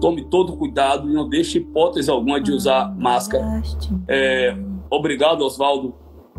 tome 0.00 0.24
todo 0.24 0.56
cuidado 0.56 1.08
e 1.10 1.12
não 1.12 1.28
deixe 1.28 1.58
hipótese 1.58 2.10
alguma 2.10 2.40
de 2.40 2.52
usar 2.52 2.94
máscara. 2.96 3.62
É, 4.08 4.56
obrigado, 4.90 5.42
Oswaldo, 5.42 5.94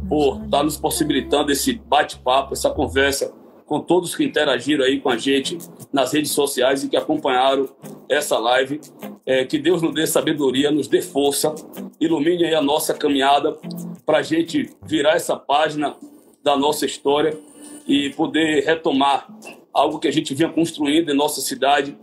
por 0.08 0.44
estar 0.44 0.64
nos 0.64 0.78
possibilitando 0.78 1.52
esse 1.52 1.74
bate-papo, 1.74 2.54
essa 2.54 2.70
conversa 2.70 3.34
com 3.66 3.82
todos 3.82 4.16
que 4.16 4.24
interagiram 4.24 4.86
aí 4.86 5.00
com 5.00 5.10
a 5.10 5.18
gente 5.18 5.58
nas 5.92 6.14
redes 6.14 6.32
sociais 6.32 6.84
e 6.84 6.90
que 6.90 6.96
acompanharam 6.96 7.68
essa 8.10 8.38
live. 8.40 8.80
É, 9.26 9.44
que 9.44 9.60
Deus 9.60 9.82
nos 9.82 9.94
dê 9.94 10.08
sabedoria, 10.08 10.72
nos 10.72 10.88
dê 10.88 11.02
força, 11.02 11.54
ilumine 12.00 12.46
aí 12.46 12.56
a 12.56 12.62
nossa 12.62 12.94
caminhada 12.94 13.58
para 14.06 14.20
a 14.20 14.22
gente 14.22 14.70
virar 14.86 15.16
essa 15.16 15.36
página 15.36 15.98
da 16.42 16.56
nossa 16.56 16.86
história 16.86 17.38
e 17.86 18.10
poder 18.12 18.64
retomar 18.64 19.28
algo 19.74 20.00
que 20.00 20.08
a 20.08 20.12
gente 20.12 20.34
vinha 20.34 20.50
construindo 20.50 21.12
em 21.12 21.16
nossa 21.16 21.42
cidade, 21.42 21.98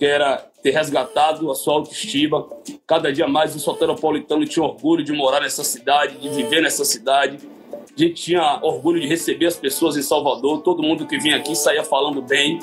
que 0.00 0.06
era 0.06 0.38
ter 0.62 0.70
resgatado 0.70 1.50
a 1.50 1.54
sua 1.54 1.74
autoestima. 1.74 2.48
Cada 2.86 3.12
dia 3.12 3.28
mais 3.28 3.54
o 3.54 3.60
soteropolitano 3.60 4.46
tinha 4.46 4.64
orgulho 4.64 5.04
de 5.04 5.12
morar 5.12 5.40
nessa 5.42 5.62
cidade, 5.62 6.16
de 6.16 6.30
viver 6.30 6.62
nessa 6.62 6.86
cidade. 6.86 7.38
A 7.74 8.00
gente 8.00 8.14
tinha 8.14 8.60
orgulho 8.62 8.98
de 8.98 9.06
receber 9.06 9.44
as 9.44 9.58
pessoas 9.58 9.98
em 9.98 10.02
Salvador. 10.02 10.62
Todo 10.62 10.82
mundo 10.82 11.06
que 11.06 11.18
vinha 11.18 11.36
aqui 11.36 11.54
saía 11.54 11.84
falando 11.84 12.22
bem. 12.22 12.58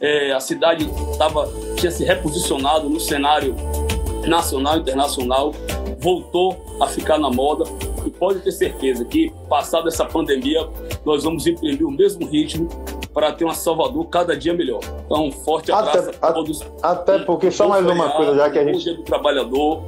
É, 0.00 0.32
a 0.32 0.40
cidade 0.40 0.88
tava, 1.18 1.46
tinha 1.76 1.90
se 1.90 2.04
reposicionado 2.04 2.88
no 2.88 2.98
cenário 2.98 3.54
nacional 4.26 4.78
e 4.78 4.80
internacional. 4.80 5.52
Voltou 5.98 6.56
a 6.80 6.86
ficar 6.86 7.18
na 7.18 7.28
moda. 7.28 7.64
E 8.06 8.10
pode 8.10 8.40
ter 8.40 8.52
certeza 8.52 9.04
que, 9.04 9.30
passada 9.46 9.88
essa 9.88 10.06
pandemia, 10.06 10.66
nós 11.04 11.24
vamos 11.24 11.46
imprimir 11.46 11.86
o 11.86 11.90
mesmo 11.90 12.26
ritmo 12.26 12.66
para 13.18 13.32
ter 13.32 13.44
uma 13.44 13.54
Salvador 13.54 14.06
cada 14.06 14.36
dia 14.36 14.54
melhor. 14.54 14.78
Então, 15.04 15.26
um 15.26 15.32
forte 15.32 15.72
abraço 15.72 16.10
até, 16.10 16.18
a 16.22 16.32
todos. 16.32 16.64
Até 16.80 17.18
porque, 17.18 17.50
só 17.50 17.68
mais 17.68 17.84
uma 17.84 18.10
coisa, 18.10 18.36
já 18.36 18.48
que 18.48 18.60
a 18.60 18.64
gente. 18.64 18.94
do 18.94 19.02
trabalhador. 19.02 19.82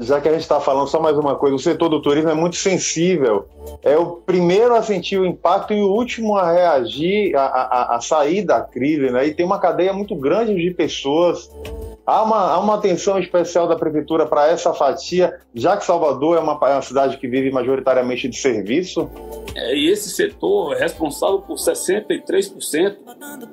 Já 0.00 0.20
que 0.20 0.28
a 0.28 0.32
gente 0.32 0.40
está 0.40 0.58
falando 0.58 0.88
só 0.88 1.00
mais 1.00 1.16
uma 1.16 1.36
coisa, 1.36 1.54
o 1.54 1.58
setor 1.58 1.88
do 1.88 2.00
turismo 2.00 2.30
é 2.30 2.34
muito 2.34 2.56
sensível. 2.56 3.46
É 3.82 3.96
o 3.96 4.06
primeiro 4.06 4.74
a 4.74 4.82
sentir 4.82 5.18
o 5.18 5.26
impacto 5.26 5.72
e 5.74 5.82
o 5.82 5.88
último 5.88 6.36
a 6.36 6.50
reagir, 6.50 7.36
a, 7.36 7.44
a, 7.44 7.96
a 7.96 8.00
sair 8.00 8.42
da 8.42 8.60
crise, 8.60 9.10
né? 9.10 9.26
E 9.26 9.34
tem 9.34 9.44
uma 9.44 9.60
cadeia 9.60 9.92
muito 9.92 10.16
grande 10.16 10.54
de 10.54 10.70
pessoas 10.72 11.50
Há 12.06 12.22
uma, 12.22 12.52
há 12.52 12.60
uma 12.60 12.74
atenção 12.74 13.18
especial 13.18 13.66
da 13.66 13.76
prefeitura 13.76 14.26
para 14.26 14.48
essa 14.48 14.74
fatia, 14.74 15.40
já 15.54 15.74
que 15.74 15.86
Salvador 15.86 16.36
é 16.36 16.40
uma, 16.40 16.52
é 16.52 16.72
uma, 16.74 16.82
cidade 16.82 17.16
que 17.16 17.26
vive 17.26 17.50
majoritariamente 17.50 18.28
de 18.28 18.36
serviço? 18.36 19.10
É, 19.54 19.74
e 19.74 19.88
esse 19.88 20.10
setor 20.10 20.74
é 20.74 20.80
responsável 20.80 21.40
por 21.40 21.56
63% 21.56 22.96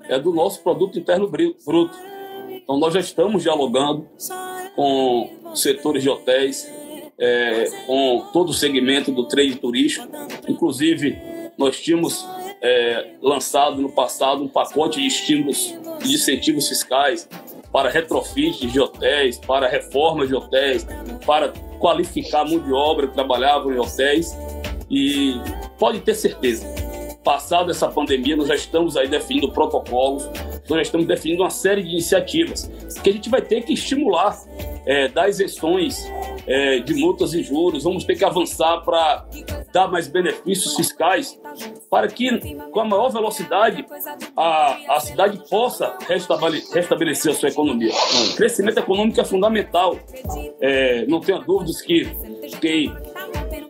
é 0.10 0.20
do 0.20 0.34
nosso 0.34 0.62
produto 0.62 1.00
interno 1.00 1.30
bruto. 1.30 1.98
Então 2.50 2.78
nós 2.78 2.94
já 2.94 3.00
estamos 3.00 3.44
dialogando 3.44 4.06
com 4.76 5.30
setores 5.56 6.04
de 6.04 6.10
hotéis, 6.10 6.70
é, 7.18 7.66
com 7.88 8.28
todo 8.34 8.50
o 8.50 8.54
segmento 8.54 9.14
do 9.14 9.30
trade 9.30 9.56
turístico. 9.56 10.10
Inclusive, 10.50 11.18
nós 11.58 11.80
tínhamos 11.80 12.28
é, 12.62 13.12
lançado 13.22 13.82
no 13.82 13.92
passado 13.92 14.44
um 14.44 14.50
pacote 14.50 15.00
de 15.00 15.08
estímulos 15.08 15.74
de 16.04 16.14
incentivos 16.14 16.68
fiscais 16.68 17.30
para 17.72 17.90
retrofit 17.90 18.68
de 18.68 18.80
hotéis, 18.80 19.40
para 19.40 19.68
reformas 19.68 20.28
de 20.28 20.36
hotéis, 20.36 20.86
para 21.26 21.50
qualificar 21.80 22.46
mão 22.46 22.60
de 22.60 22.74
obra 22.74 23.08
que 23.08 23.14
trabalhavam 23.14 23.74
em 23.74 23.80
hotéis. 23.80 24.38
E 24.90 25.40
pode 25.80 26.02
ter 26.02 26.16
certeza, 26.16 26.68
passada 27.24 27.72
essa 27.72 27.88
pandemia, 27.88 28.36
nós 28.36 28.48
já 28.48 28.56
estamos 28.56 28.98
aí 28.98 29.08
definindo 29.08 29.52
protocolos, 29.52 30.26
nós 30.68 30.78
já 30.78 30.82
estamos 30.82 31.08
definindo 31.08 31.44
uma 31.44 31.50
série 31.50 31.84
de 31.84 31.90
iniciativas 31.90 32.70
que 33.04 33.10
a 33.10 33.14
gente 33.14 33.30
vai 33.30 33.42
ter 33.42 33.64
que 33.64 33.74
estimular, 33.74 34.38
é, 34.86 35.08
dar 35.08 35.30
isenções 35.30 36.12
é, 36.48 36.80
de 36.80 36.94
multas 36.96 37.34
e 37.34 37.44
juros, 37.44 37.84
vamos 37.84 38.04
ter 38.04 38.16
que 38.16 38.26
avançar 38.26 38.82
para 38.82 39.26
dar 39.72 39.88
mais 39.88 40.08
benefícios 40.08 40.76
fiscais 40.76 41.40
para 41.90 42.08
que, 42.08 42.56
com 42.72 42.80
a 42.80 42.86
maior 42.86 43.10
velocidade, 43.10 43.86
a, 44.36 44.96
a 44.96 45.00
cidade 45.00 45.42
possa 45.50 45.98
restabelecer 46.74 47.32
a 47.32 47.36
sua 47.36 47.50
economia. 47.50 47.92
O 48.32 48.36
crescimento 48.36 48.80
econômico 48.80 49.20
é 49.20 49.26
fundamental. 49.26 49.98
É, 50.60 51.06
não 51.06 51.20
tenha 51.20 51.40
dúvidas 51.40 51.82
que 51.82 52.08
quem 52.60 52.96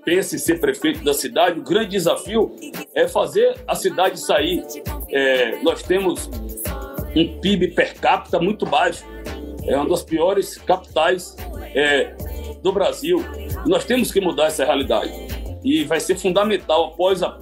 pensa 0.03 0.35
em 0.35 0.39
ser 0.39 0.59
prefeito 0.59 1.03
da 1.03 1.13
cidade, 1.13 1.59
o 1.59 1.63
grande 1.63 1.91
desafio 1.91 2.55
é 2.93 3.07
fazer 3.07 3.55
a 3.67 3.75
cidade 3.75 4.19
sair. 4.19 4.63
É, 5.09 5.61
nós 5.61 5.83
temos 5.83 6.29
um 7.15 7.39
PIB 7.39 7.69
per 7.69 7.95
capita 7.95 8.39
muito 8.39 8.65
baixo, 8.65 9.05
é 9.65 9.75
uma 9.75 9.87
das 9.87 10.03
piores 10.03 10.57
capitais 10.57 11.35
é, 11.75 12.15
do 12.61 12.71
Brasil. 12.71 13.23
Nós 13.65 13.85
temos 13.85 14.11
que 14.11 14.19
mudar 14.19 14.47
essa 14.47 14.65
realidade. 14.65 15.11
E 15.63 15.83
vai 15.83 15.99
ser 15.99 16.17
fundamental, 16.17 16.85
após 16.85 17.21
a 17.21 17.37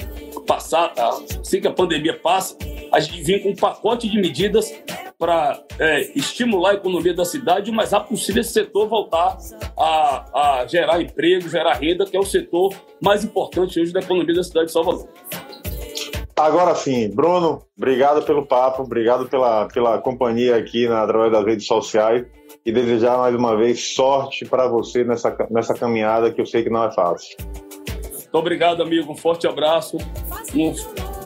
passar, 0.45 0.93
assim 1.39 1.61
que 1.61 1.67
a 1.67 1.71
pandemia 1.71 2.17
passa, 2.17 2.57
a 2.91 2.99
gente 2.99 3.21
vir 3.21 3.43
com 3.43 3.49
um 3.49 3.55
pacote 3.55 4.09
de 4.09 4.19
medidas 4.19 4.73
para 5.19 5.61
é, 5.77 6.17
estimular 6.17 6.71
a 6.71 6.73
economia 6.75 7.13
da 7.13 7.25
cidade, 7.25 7.69
mas 7.71 7.91
é 7.91 7.99
possível 7.99 8.39
esse 8.39 8.53
setor 8.53 8.87
voltar 8.87 9.37
a, 9.77 10.61
a 10.61 10.65
gerar 10.65 11.01
emprego, 11.01 11.49
gerar 11.49 11.73
renda, 11.73 12.05
que 12.05 12.15
é 12.15 12.19
o 12.19 12.25
setor 12.25 12.73
mais 13.01 13.25
importante 13.25 13.81
hoje 13.81 13.91
da 13.91 13.99
economia 13.99 14.33
da 14.33 14.43
cidade 14.43 14.67
de 14.67 14.71
Salvador. 14.71 15.09
Agora 16.37 16.73
sim, 16.73 17.09
Bruno, 17.13 17.61
obrigado 17.77 18.23
pelo 18.23 18.47
papo, 18.47 18.83
obrigado 18.83 19.27
pela, 19.27 19.67
pela 19.67 19.97
companhia 19.97 20.55
aqui 20.55 20.87
na, 20.87 21.03
através 21.03 21.33
das 21.33 21.45
redes 21.45 21.67
sociais 21.67 22.25
e 22.65 22.71
desejar 22.71 23.17
mais 23.17 23.35
uma 23.35 23.57
vez 23.57 23.93
sorte 23.93 24.45
para 24.45 24.69
você 24.69 25.03
nessa, 25.03 25.35
nessa 25.51 25.73
caminhada 25.73 26.31
que 26.31 26.39
eu 26.39 26.45
sei 26.45 26.63
que 26.63 26.69
não 26.69 26.85
é 26.85 26.91
fácil. 26.93 27.35
Muito 28.13 28.35
obrigado, 28.35 28.81
amigo. 28.81 29.11
Um 29.11 29.17
forte 29.17 29.47
abraço. 29.47 29.97
Um 30.55 30.73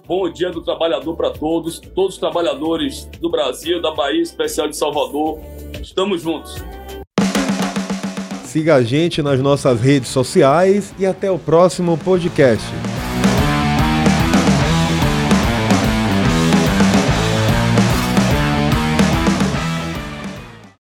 bom 0.06 0.30
dia 0.30 0.52
do 0.52 0.62
trabalhador 0.62 1.16
para 1.16 1.32
todos, 1.32 1.80
todos 1.80 2.16
os 2.16 2.20
trabalhadores 2.20 3.06
do 3.20 3.30
Brasil, 3.30 3.82
da 3.82 3.92
Bahia, 3.92 4.22
especial 4.22 4.68
de 4.68 4.76
Salvador. 4.76 5.40
Estamos 5.82 6.22
juntos. 6.22 6.56
Siga 8.44 8.76
a 8.76 8.84
gente 8.84 9.22
nas 9.22 9.40
nossas 9.40 9.82
redes 9.82 10.10
sociais 10.10 10.94
e 11.00 11.06
até 11.06 11.32
o 11.32 11.40
próximo 11.40 11.98
podcast. 11.98 12.93